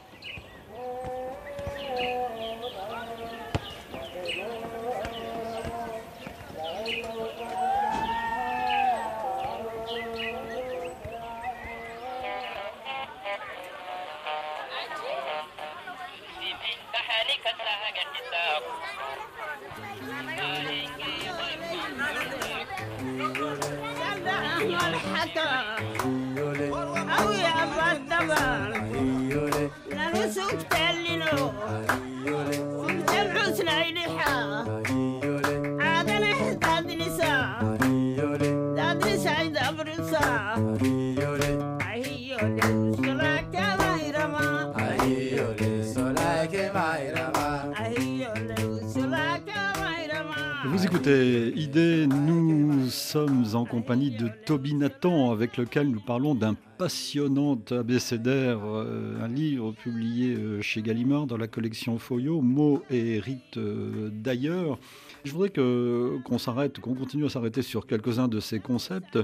[51.08, 57.58] Écoutez Idée, nous sommes en compagnie de Toby Nathan avec lequel nous parlons d'un passionnant
[57.72, 63.56] abécédaire, euh, un livre publié euh, chez Gallimard dans la collection Foyo, mots et rites
[63.56, 64.80] euh, d'ailleurs.
[65.24, 69.18] Je voudrais qu'on s'arrête, qu'on continue à s'arrêter sur quelques-uns de ces concepts,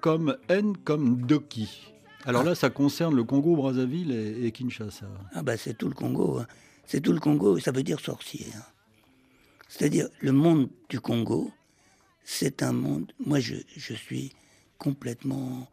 [0.00, 1.92] comme N comme Doki.
[2.26, 5.06] Alors là, ça concerne le Congo, Brazzaville et, et Kinshasa.
[5.32, 6.38] Ah bah c'est tout le Congo.
[6.38, 6.46] hein.
[6.86, 8.46] C'est tout le Congo, ça veut dire sorcier.
[8.56, 8.62] hein.
[9.68, 11.50] C'est-à-dire le monde du Congo,
[12.24, 13.12] c'est un monde.
[13.24, 14.32] Moi, je, je suis
[14.78, 15.68] complètement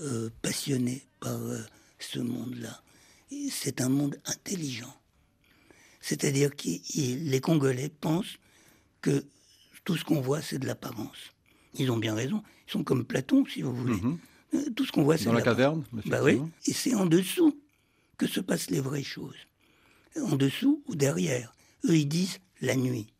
[0.00, 1.58] euh, passionné par euh,
[1.98, 2.82] ce monde-là.
[3.50, 4.94] C'est un monde intelligent.
[6.00, 8.38] C'est-à-dire que les Congolais pensent
[9.02, 9.24] que
[9.84, 11.32] tout ce qu'on voit, c'est de l'apparence.
[11.74, 12.42] Ils ont bien raison.
[12.66, 13.94] Ils sont comme Platon, si vous voulez.
[14.00, 14.18] Mhm.
[14.54, 16.40] Euh, Tout ce qu'on voit, c'est Dans de la caverne Bah oui.
[16.66, 17.58] Et c'est en dessous
[18.16, 19.36] que se passent les vraies choses.
[20.22, 21.54] En dessous ou derrière.
[21.84, 23.12] Eux, ils disent la nuit.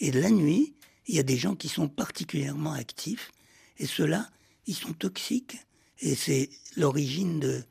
[0.00, 0.74] Et la nuit,
[1.06, 3.30] il y a des gens qui sont particulièrement actifs.
[3.78, 4.30] Et ceux-là,
[4.66, 5.58] ils sont toxiques.
[6.00, 7.62] Et c'est l'origine de,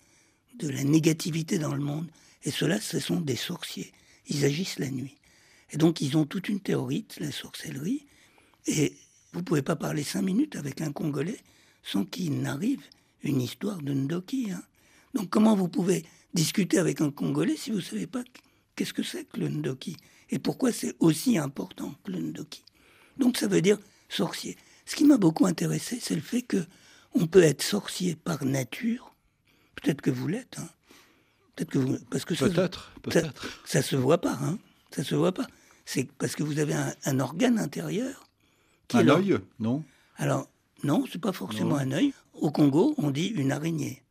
[0.56, 2.10] de la négativité dans le monde.
[2.44, 3.92] Et ceux-là, ce sont des sorciers.
[4.28, 5.18] Ils agissent la nuit.
[5.72, 8.06] Et donc, ils ont toute une théorie de la sorcellerie.
[8.68, 8.96] Et
[9.34, 11.40] vous pouvez pas parler cinq minutes avec un Congolais
[11.84, 12.82] sans qu'il n'arrive
[13.24, 14.52] une histoire de Ndoki.
[14.52, 14.64] hein.
[15.14, 18.24] Donc, comment vous pouvez discuter avec un Congolais si vous ne savez pas
[18.76, 19.98] qu'est-ce que c'est que le Ndoki?
[20.32, 22.64] Et pourquoi c'est aussi important que le Ndoki?
[23.18, 23.78] Donc, ça veut dire
[24.10, 24.58] sorcier.
[24.86, 26.66] Ce qui m'a beaucoup intéressé, c'est le fait que
[27.14, 29.14] on peut être sorcier par nature.
[29.76, 30.58] Peut-être que vous l'êtes.
[30.60, 30.70] hein.
[31.56, 33.62] Peut-être que vous, parce que ça, Peut-être, ça, peut-être.
[33.66, 34.58] ça se voit pas, hein.
[34.96, 35.48] Ça se voit pas.
[35.86, 38.28] C'est parce que vous avez un, un organe intérieur
[38.88, 39.84] qui Un œil, non?
[40.18, 40.48] Alors
[40.84, 41.76] non, c'est pas forcément Non.
[41.78, 42.14] un œil.
[42.34, 44.04] Au Congo, on dit une araignée.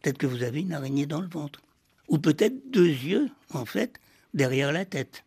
[0.00, 1.60] Peut-être que vous avez une araignée dans le ventre,
[2.08, 4.00] ou peut-être deux yeux en fait
[4.32, 5.24] derrière la tête.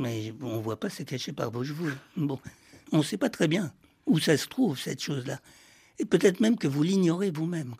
[0.00, 1.94] Mais on voit pas, c'est caché par vos cheveux.
[2.16, 2.40] Bon,
[2.90, 3.72] on ne sait pas très bien
[4.06, 5.40] où ça se trouve cette chose-là,
[5.98, 7.74] et peut-être même que vous l'ignorez vous-même.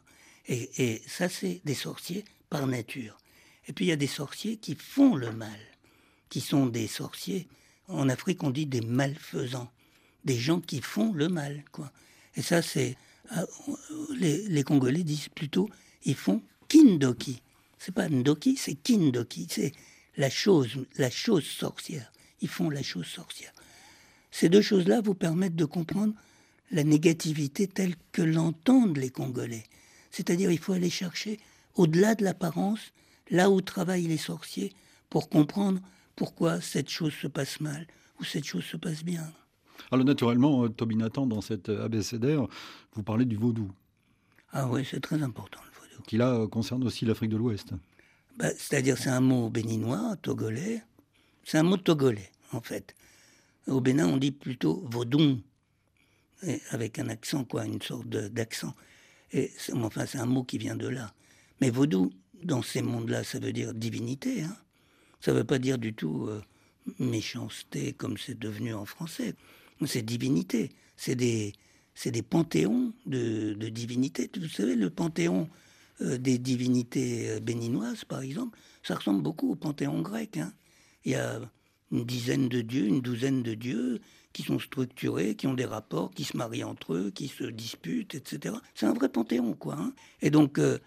[0.46, 3.16] Et, ça, c'est des sorciers par nature.
[3.66, 5.58] Et puis il y a des sorciers qui font le mal,
[6.28, 7.48] qui sont des sorciers.
[7.88, 9.70] En Afrique, on dit des malfaisants,
[10.24, 11.90] des gens qui font le mal, quoi.
[12.36, 12.96] Et ça, c'est
[13.30, 13.44] ah,
[14.16, 15.70] les, les Congolais disent plutôt
[16.04, 17.42] ils font kindoki.
[17.78, 19.46] C'est pas ndoki, c'est kindoki.
[19.50, 19.72] C'est
[20.20, 22.12] la chose, la chose sorcière.
[22.42, 23.52] Ils font la chose sorcière.
[24.30, 26.12] Ces deux choses-là vous permettent de comprendre
[26.70, 29.64] la négativité telle que l'entendent les Congolais.
[30.10, 31.40] C'est-à-dire, il faut aller chercher
[31.74, 32.92] au-delà de l'apparence,
[33.30, 34.72] là où travaillent les sorciers,
[35.08, 35.80] pour comprendre
[36.16, 37.86] pourquoi cette chose se passe mal
[38.20, 39.26] ou cette chose se passe bien.
[39.90, 42.46] Alors naturellement, euh, Toby Nathan, dans cet euh, abécédaire,
[42.92, 43.70] vous parlez du vaudou,
[44.52, 46.02] Ah oui, c'est très important le vaudou.
[46.06, 47.72] qui là euh, concerne aussi l'Afrique de l'Ouest.
[48.36, 50.82] Bah, C'est-à-dire, c'est un mot béninois, togolais.
[51.44, 52.94] C'est un mot togolais, en fait.
[53.66, 55.40] Au Bénin, on dit plutôt vaudon,
[56.70, 58.74] avec un accent, quoi, une sorte d'accent.
[59.32, 61.12] Et enfin, c'est un mot qui vient de là.
[61.60, 62.10] Mais vaudou,
[62.42, 64.42] dans ces mondes-là, ça veut dire divinité.
[64.42, 64.56] Hein.
[65.20, 66.42] Ça ne veut pas dire du tout euh,
[66.98, 69.34] méchanceté comme c'est devenu en français.
[69.86, 70.70] C'est divinité.
[70.96, 71.52] C'est des,
[72.04, 74.30] des panthéons de, de divinités.
[74.38, 75.48] Vous savez, le panthéon
[76.18, 80.36] des divinités euh, béninoises, par exemple, ça ressemble beaucoup au panthéon grec.
[80.38, 80.52] hein.
[81.04, 81.40] Il y a
[81.92, 84.00] une dizaine de dieux, une douzaine de dieux
[84.32, 88.14] qui sont structurés, qui ont des rapports, qui se marient entre eux, qui se disputent,
[88.14, 88.54] etc.
[88.74, 89.76] C'est un vrai panthéon, quoi.
[89.78, 89.92] hein.
[90.22, 90.78] Et donc, euh,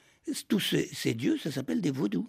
[0.48, 2.28] tous ces, ces dieux, ça s'appelle des vaudous.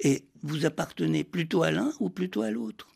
[0.00, 2.88] Et vous appartenez plutôt à l'un ou plutôt à l'autre.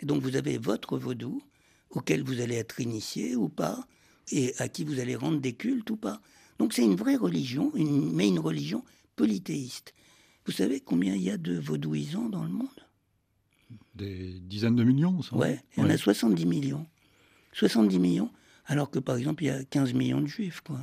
[0.00, 1.42] Et donc, vous avez votre vaudou,
[1.90, 3.86] auquel vous allez être initié ou pas,
[4.30, 6.20] et à qui vous allez rendre des cultes ou pas.
[6.58, 8.84] Donc, c'est une vraie religion, une- mais une religion
[9.16, 9.94] polythéiste.
[10.46, 12.68] Vous savez combien il y a de vaudouisants dans le monde?
[13.94, 16.86] Des dizaines de millions, ça Ouais, il y en a 70 millions.
[17.52, 18.30] 70 millions,
[18.66, 20.80] alors que par exemple, il y a 15 millions de juifs, quoi.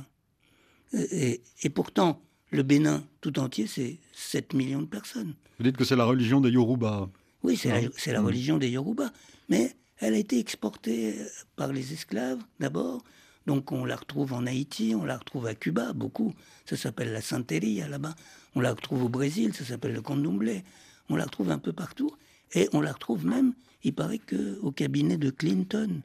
[0.94, 1.40] Et,
[1.74, 2.20] pourtant,
[2.50, 5.34] le Bénin tout entier, c'est 7 millions de personnes.
[5.58, 7.08] Vous dites que c'est la religion des Yoruba.
[7.42, 8.26] Oui, c'est la, c'est la Mm.
[8.26, 9.10] religion des Yoruba.
[9.48, 11.14] Mais elle a été exportée
[11.56, 13.02] par les esclaves, d'abord.
[13.46, 16.34] Donc on la retrouve en Haïti, on la retrouve à Cuba, beaucoup.
[16.66, 18.14] Ça s'appelle la Santeria, là-bas.
[18.54, 20.64] On la retrouve au Brésil, ça s'appelle le candomblé.
[21.08, 22.10] On la retrouve un peu partout.
[22.54, 26.02] Et on la retrouve même, il paraît qu'au cabinet de Clinton.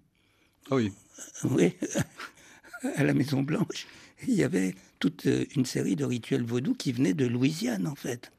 [0.72, 0.92] Ah oui,
[1.44, 1.74] Oui,
[2.96, 3.88] à la Maison Blanche,
[4.28, 7.96] il y avait toute euh, une série de rituels vaudous qui venaient de Louisiane, en
[7.96, 8.32] fait.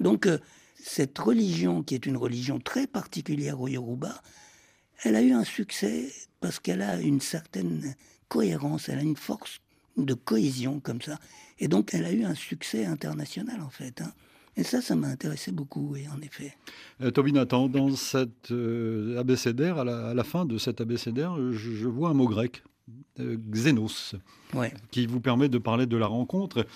[0.00, 0.38] Donc, euh,
[0.76, 4.22] cette religion, qui est une religion très particulière au Yoruba,
[5.02, 7.94] elle a eu un succès parce qu'elle a une certaine
[8.38, 9.58] cohérence, elle a une force
[9.96, 11.16] de cohésion comme ça.
[11.60, 14.00] Et donc, elle a eu un succès international, en fait.
[14.00, 14.12] hein.
[14.56, 16.56] Et ça, ça m'a intéressé beaucoup, oui, en effet.
[17.00, 21.32] Euh, Toby Nathan, dans cet euh, abécédaire, à la, à la fin de cet abécédaire,
[21.52, 22.62] je, je vois un mot grec,
[23.20, 24.14] euh, xénos,
[24.52, 24.72] Ouais.
[24.90, 26.66] qui vous permet de parler de la rencontre.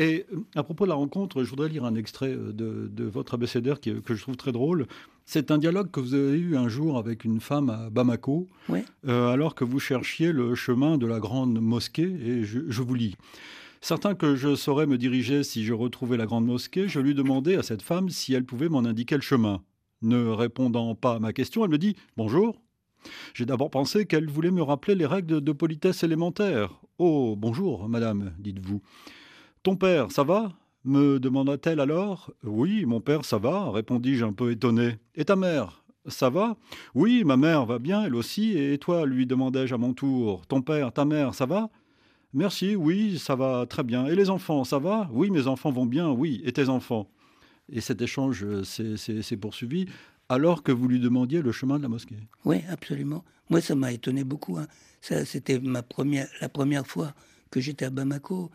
[0.00, 3.04] Et euh, à propos de la rencontre, je voudrais lire un extrait euh, de, de
[3.04, 4.86] votre abécédaire qui- que je trouve très drôle.
[5.26, 8.46] C'est un dialogue que vous avez eu un jour avec une femme à Bamako,
[9.06, 12.94] euh, alors que vous cherchiez le chemin de la grande mosquée, et je, je vous
[12.94, 13.16] lis.
[13.80, 17.56] Certain que je saurais me diriger si je retrouvais la grande mosquée, je lui demandais
[17.56, 19.62] à cette femme si elle pouvait m'en indiquer le chemin.
[20.00, 22.60] Ne répondant pas à ma question, elle me dit Bonjour.
[23.34, 26.80] J'ai d'abord pensé qu'elle voulait me rappeler les règles de politesse élémentaire.
[26.98, 28.80] Oh, bonjour, madame, dites-vous.
[29.62, 30.52] Ton père, ça va?
[30.84, 32.32] Me demanda-t-elle alors.
[32.44, 34.96] Oui, mon père, ça va, répondis-je un peu étonné.
[35.14, 35.84] Et ta mère?
[36.06, 36.56] Ça va?
[36.94, 38.56] Oui, ma mère va bien, elle aussi.
[38.56, 40.46] Et toi, lui demandai-je à mon tour.
[40.46, 41.68] Ton père, ta mère, ça va?
[42.32, 44.06] Merci, oui, ça va très bien.
[44.06, 45.10] Et les enfants, ça va?
[45.12, 46.40] Oui, mes enfants vont bien, oui.
[46.44, 47.10] Et tes enfants?
[47.70, 49.86] Et cet échange s'est poursuivi
[50.30, 52.18] alors que vous lui demandiez le chemin de la mosquée.
[52.44, 53.24] Oui, absolument.
[53.50, 54.56] Moi, ça m'a étonné beaucoup.
[54.56, 54.66] Hein.
[55.00, 57.12] C'était première, la première fois
[57.50, 58.50] que j'étais à Bamako.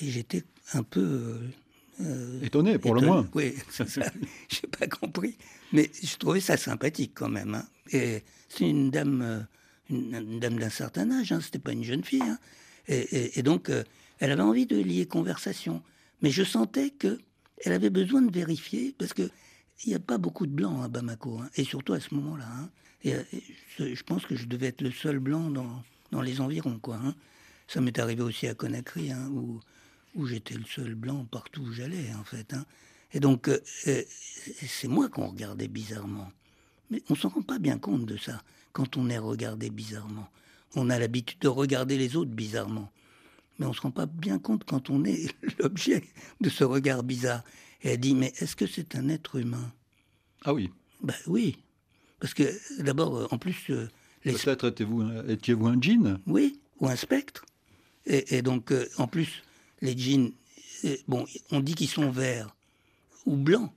[0.00, 1.00] Et j'étais un peu...
[1.00, 1.48] Euh,
[2.00, 3.28] euh, étonné, pour le moins.
[3.34, 5.36] Oui, n'ai pas compris.
[5.72, 7.54] Mais je trouvais ça sympathique quand même.
[7.54, 7.66] Hein.
[7.92, 9.40] Et c'est une dame, euh,
[9.90, 11.40] une, dame d'un certain âge, hein.
[11.40, 12.22] c'était pas une jeune fille.
[12.22, 12.38] Hein.
[12.88, 13.70] Et, donc,
[14.18, 15.82] elle avait envie de lier conversation.
[16.20, 17.20] Mais je sentais que
[17.64, 19.30] elle avait besoin de vérifier parce que
[19.84, 22.70] il n'y a pas beaucoup de blancs à Bamako, hein, et surtout à ce moment-là.
[23.02, 23.22] Et, euh,
[23.78, 26.78] je, pense que je devais être le seul blanc dans, dans les environs.
[26.78, 27.00] Quoi.
[27.72, 29.58] Ça m'est arrivé aussi à Conakry, où,
[30.14, 32.54] où j'étais le seul blanc partout où j'allais, en fait.
[33.14, 34.02] Et donc, euh, euh,
[34.66, 36.30] c'est moi qu'on regardait bizarrement.
[36.90, 38.42] Mais on ne s'en rend pas bien compte de ça
[38.72, 40.28] quand on est regardé bizarrement.
[40.76, 42.92] On a l'habitude de regarder les autres bizarrement.
[43.58, 46.04] Mais on ne se rend pas bien compte quand on est l'objet
[46.42, 47.42] de ce regard bizarre.
[47.80, 49.72] Et elle dit, mais est-ce que c'est un être humain?
[50.44, 50.70] Ah oui.
[51.02, 51.56] Ben oui.
[52.20, 52.44] Parce que
[52.82, 53.70] d'abord, euh, en plus...
[53.70, 53.88] Euh,
[54.24, 56.20] Peut-être étiez-vous étiez -vous un djinn?
[56.26, 57.44] Oui, ou un spectre.
[58.06, 59.42] Et, donc, euh, en plus,
[59.80, 60.32] les djinns,
[61.06, 62.54] bon, on dit qu'ils sont verts
[63.26, 63.72] ou blancs.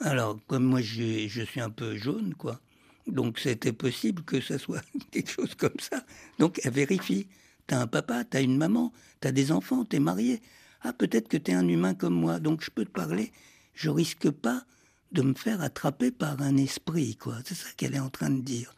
[0.00, 2.60] Alors, comme moi, je, suis un peu jaune, quoi.
[3.06, 6.04] Donc, c'était possible que ça soit quelque chose comme ça.
[6.38, 7.26] Donc, elle vérifie.
[7.66, 10.42] T'as un papa, t'as une maman, t'as des enfants, t'es marié.
[10.82, 13.32] Ah, peut-être que tu es un humain comme moi, donc je peux te parler.
[13.72, 14.66] Je risque pas
[15.12, 17.38] de me faire attraper par un esprit, quoi.
[17.46, 18.74] C'est ça qu'elle est en train de dire.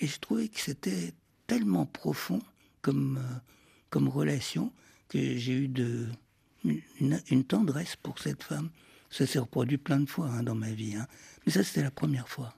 [0.00, 1.14] Et je trouvais que c'était
[1.46, 2.40] tellement profond
[2.82, 3.38] comme, euh,
[3.94, 4.72] comme relation
[5.08, 6.08] que j'ai eu de,
[6.64, 8.70] une, tendresse pour cette femme.
[9.08, 10.96] Ça s'est reproduit plein de fois hein, dans ma vie.
[10.96, 11.06] Hein.
[11.46, 12.56] Mais ça, c'était la première fois.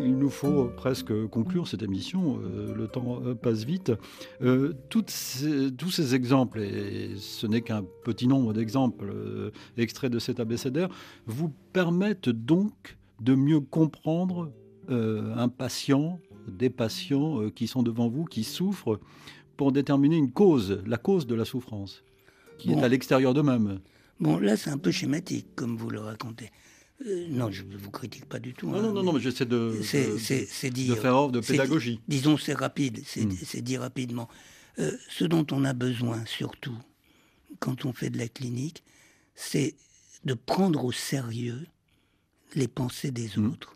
[0.00, 3.92] Il nous faut presque conclure cette émission, euh, le temps euh, passe vite.
[4.42, 9.12] Euh, tous ces exemples, et ce n'est qu'un petit nombre d'exemples
[9.76, 10.88] extraits de cet abécédaire,
[11.26, 14.52] vous permettent donc de mieux comprendre
[14.88, 19.00] un patient, des patients qui sont devant vous, qui souffrent,
[19.56, 22.04] pour déterminer une cause, la cause de la souffrance,
[22.58, 23.80] qui est à l'extérieur d'eux-mêmes.
[24.20, 26.50] Bon, là, c'est un peu schématique, comme vous le racontez.
[27.06, 28.68] Euh, non, je ne vous critique pas du tout.
[28.68, 32.00] Non, non, hein, non, mais j'essaie de, de, faire offre de pédagogie.
[32.06, 33.60] Disons, c'est rapide, c'est hmm.
[33.62, 34.28] dit rapidement.
[34.78, 36.76] Euh, ce dont on a besoin, surtout,
[37.58, 38.82] quand on fait de la clinique,
[39.34, 39.74] c'est
[40.24, 41.66] de prendre au sérieux
[42.54, 43.50] les pensées des hmm.
[43.50, 43.74] autres.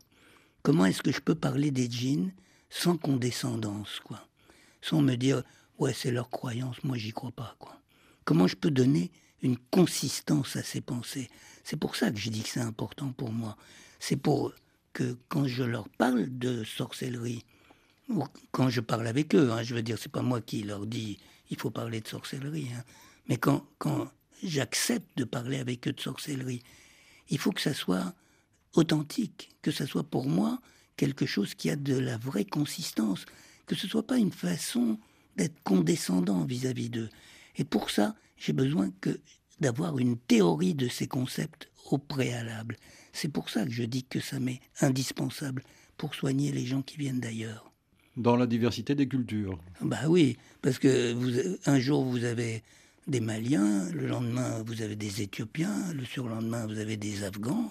[0.62, 2.32] Comment est-ce que je peux parler des djinns
[2.70, 4.28] sans condescendance, quoi?
[4.80, 5.42] Sans me dire,
[5.78, 7.80] ouais, c'est leur croyance, moi j'y crois pas, quoi.
[8.24, 9.10] Comment je peux donner
[9.42, 11.30] une consistance à ces pensées?
[11.68, 13.54] C'est pour ça que je dis que c'est important pour moi.
[14.00, 14.54] C'est pour
[14.94, 17.44] que quand je leur parle de sorcellerie,
[18.08, 20.86] ou quand je parle avec eux, hein, je veux dire, c'est pas moi qui leur
[20.86, 21.18] dis
[21.50, 22.82] il faut parler de sorcellerie, hein,
[23.28, 24.10] mais quand, quand
[24.42, 26.62] j'accepte de parler avec eux de sorcellerie,
[27.28, 28.14] il faut que ça soit
[28.72, 30.62] authentique, que ça soit pour moi
[30.96, 33.26] quelque chose qui a de la vraie consistance,
[33.66, 34.98] que ce soit pas une façon
[35.36, 37.10] d'être condescendant vis-à-vis d'eux.
[37.56, 39.20] Et pour ça, j'ai besoin que
[39.60, 42.76] d'avoir une théorie de ces concepts au préalable.
[43.12, 45.62] C'est pour ça que je dis que ça m'est indispensable
[45.96, 47.72] pour soigner les gens qui viennent d'ailleurs.
[48.16, 49.58] Dans la diversité des cultures.
[49.80, 52.62] Bah oui, parce que vous, un jour vous avez
[53.06, 57.70] des Maliens, le lendemain vous avez des Éthiopiens, le surlendemain vous avez des Afghans,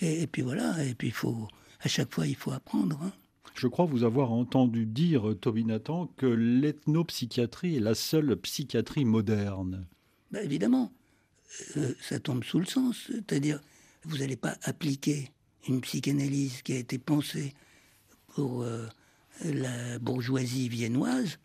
[0.00, 1.48] et, puis voilà, et puis il faut,
[1.80, 3.00] à chaque fois il faut apprendre.
[3.02, 3.12] Hein.
[3.54, 9.86] Je crois vous avoir entendu dire, Toby Nathan, que l'ethnopsychiatrie est la seule psychiatrie moderne.
[10.30, 10.92] Bah évidemment.
[12.00, 12.96] Ça tombe sous le sens.
[13.06, 13.60] C'est-à-dire,
[14.04, 15.30] vous n'allez pas appliquer
[15.68, 17.54] une psychanalyse qui a été pensée
[18.34, 18.86] pour euh,
[19.44, 21.38] la bourgeoisie viennoise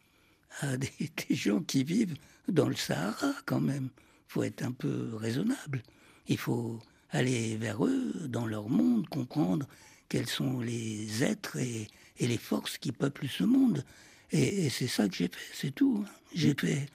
[0.59, 0.89] à des,
[1.29, 2.15] gens qui vivent
[2.47, 3.89] dans le Sahara quand même.
[3.95, 5.83] Il faut être un peu raisonnable.
[6.27, 6.79] Il faut
[7.09, 9.67] aller vers eux, dans leur monde, comprendre
[10.07, 11.87] quels sont les êtres et,
[12.19, 13.83] les forces qui peuplent ce monde.
[14.31, 16.05] Et, et c'est ça que j'ai fait, c'est tout.
[16.35, 16.87] J'ai fait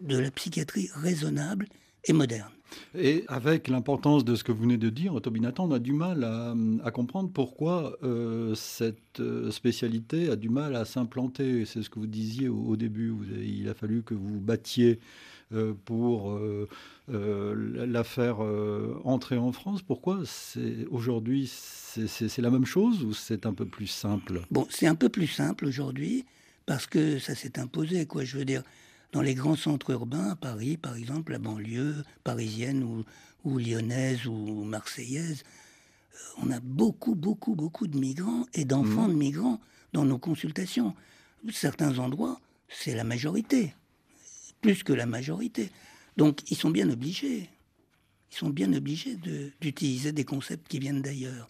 [0.00, 1.68] de la psychiatrie raisonnable
[2.08, 2.50] et moderne.
[2.96, 6.24] Et avec l'importance de ce que vous venez de dire, Nathan, on a du mal
[6.24, 11.64] à, comprendre pourquoi euh, cette euh, spécialité a du mal à s'implanter.
[11.64, 13.14] C'est ce que vous disiez au, début.
[13.42, 15.00] il a fallu que vous battiez
[15.52, 16.38] euh, pour
[17.08, 18.40] la faire
[19.04, 19.82] entrer en France.
[19.82, 20.22] Pourquoi
[20.90, 24.42] aujourd'hui c'est la même chose ou c'est un peu plus simple?
[24.50, 26.24] Bon, c'est un peu plus simple aujourd'hui
[26.66, 28.06] parce que ça s'est imposé.
[28.06, 28.62] Quoi, je veux dire
[29.12, 32.82] dans les grands centres urbains, Paris par exemple, la banlieue parisienne
[33.44, 35.42] ou, lyonnaise ou marseillaise,
[36.14, 39.12] euh, on a beaucoup, beaucoup, beaucoup de migrants et d'enfants mmh.
[39.12, 39.60] de migrants
[39.92, 40.94] dans nos consultations.
[41.50, 43.74] Certains endroits, c'est la majorité,
[44.60, 45.70] plus que la majorité.
[46.16, 47.48] Donc ils sont bien obligés,
[48.30, 49.16] ils sont bien obligés
[49.60, 51.48] d'utiliser des concepts qui viennent d'ailleurs.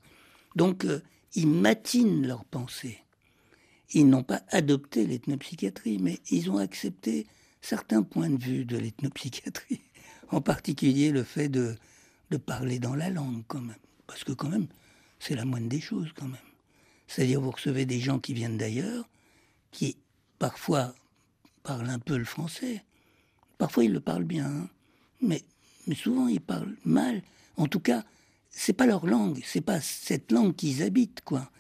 [0.55, 1.01] Donc euh,
[1.35, 2.99] ils matinent leurs pensées.
[3.95, 7.27] Ils n'ont pas adopté l'ethnopsychiatrie, mais ils ont accepté
[7.69, 9.83] certains points de vue de l'ethnopsychiatrie,
[10.31, 11.77] en particulier le fait de,
[12.31, 14.69] de parler dans la langue quand même, parce que quand même,
[15.19, 16.49] c'est la moindre des choses quand même.
[17.09, 19.07] C'est-à-dire vous recevez des gens qui viennent d'ailleurs,
[19.71, 19.99] qui
[20.39, 20.95] parfois
[21.63, 22.83] parlent un peu le français,
[23.59, 24.69] parfois ils le parlent bien, hein.
[25.21, 25.43] mais,
[25.87, 27.21] mais souvent ils parlent mal.
[27.59, 28.03] En tout cas,
[28.49, 31.51] c'est pas leur langue, c'est pas cette langue qu'ils habitent, quoi.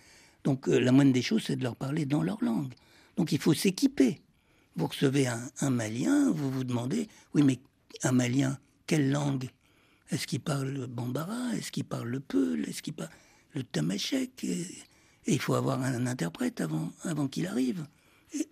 [0.42, 2.72] Donc euh, la moindre des choses, c'est de leur parler dans leur langue.
[3.18, 4.22] Donc il faut s'équiper.
[4.78, 7.58] Vous recevez un, Malien, vous vous demandez, oui, mais
[8.04, 9.48] un Malien, quelle langue?
[10.10, 11.52] Est-ce qu'il parle le bambara?
[11.56, 12.64] Est-ce qu'il parle le peul?
[12.68, 13.10] Est-ce qu'il parle
[13.54, 14.44] le tamashek?
[14.44, 14.66] Et,
[15.26, 17.88] il faut avoir un, interprète avant, avant qu'il arrive.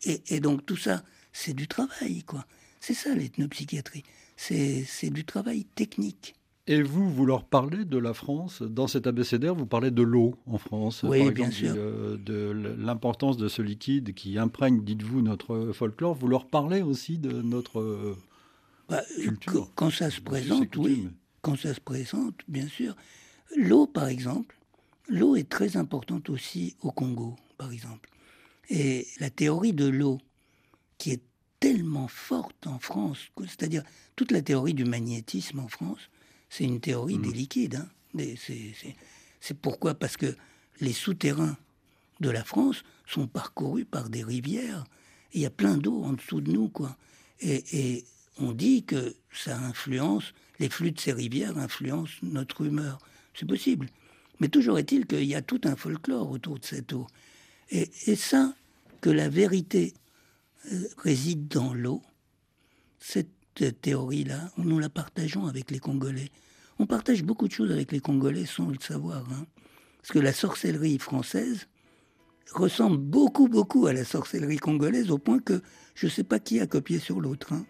[0.03, 2.45] Et, donc tout ça, c'est du travail, quoi.
[2.81, 4.03] C'est ça l'ethnopsychiatrie.
[4.37, 6.35] C'est du travail technique.
[6.69, 10.35] Et vous, vous leur parlez de la France Dans cet abécédaire, vous parlez de l'eau
[10.47, 11.05] en France.
[11.05, 12.19] Oui, par bien exemple, sûr.
[12.19, 16.15] De, l'importance de ce liquide qui imprègne, dites-vous, notre folklore.
[16.15, 18.17] Vous leur parlez aussi de notre
[18.89, 21.09] bah, culture Quand ça se présente, oui.
[21.41, 22.97] Quand ça se présente, bien sûr.
[23.57, 24.59] L'eau, par exemple,
[25.09, 28.11] l'eau est très importante aussi au Congo, par exemple.
[28.71, 30.19] Et la théorie de l'eau,
[30.99, 31.23] qui est
[31.61, 33.85] tellement forte en France, c'est-à-dire
[34.17, 36.11] toute la théorie du magnétisme en France,
[36.49, 37.33] c'est une théorie des mmh.
[37.33, 37.75] liquides.
[37.77, 37.89] Hein.
[39.41, 39.95] C'est pourquoi?
[39.95, 40.35] Parce que
[40.81, 41.57] les souterrains
[42.21, 44.85] de la France sont parcourus par des rivières.
[45.33, 46.97] Il y a plein d'eau en dessous de nous, quoi.
[47.41, 48.05] Et,
[48.39, 52.99] on dit que ça influence, les flux de ces rivières influencent notre humeur.
[53.33, 53.89] C'est possible.
[54.41, 57.07] Mais toujours est-il qu'il y a tout un folklore autour de cette eau.
[57.71, 58.55] Et, ça,
[59.01, 59.95] que la vérité
[60.71, 62.03] euh, réside dans l'eau,
[63.01, 66.31] cette théorie-là, nous la partageons avec les Congolais.
[66.79, 69.25] On partage beaucoup de choses avec les Congolais sans le savoir.
[69.33, 69.47] Hein.
[70.07, 71.67] Parce que la sorcellerie française
[72.55, 75.61] ressemble beaucoup, beaucoup à la sorcellerie congolaise, au point que
[75.95, 77.53] je ne sais pas qui a copié sur l'autre.
[77.53, 77.65] Hein.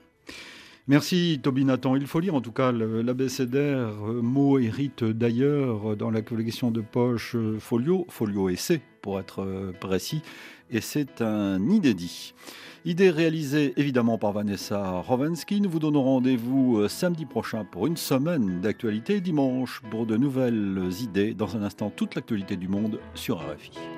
[0.89, 1.97] Merci Toby Nathan.
[1.97, 6.81] Il faut lire en tout cas l'abécédaire euh, mot hérite d'ailleurs dans la collection de
[6.81, 10.23] poche euh, Folio, Folio Essai pour être euh, précis,
[10.71, 12.35] et c'est un inédit.
[12.85, 15.61] Idée réalisée évidemment par Vanessa Rovensky.
[15.61, 21.35] Nous vous donnons rendez-vous samedi prochain pour une semaine d'actualité, dimanche pour de nouvelles idées.
[21.35, 23.96] Dans un instant, toute l'actualité du monde sur RFI.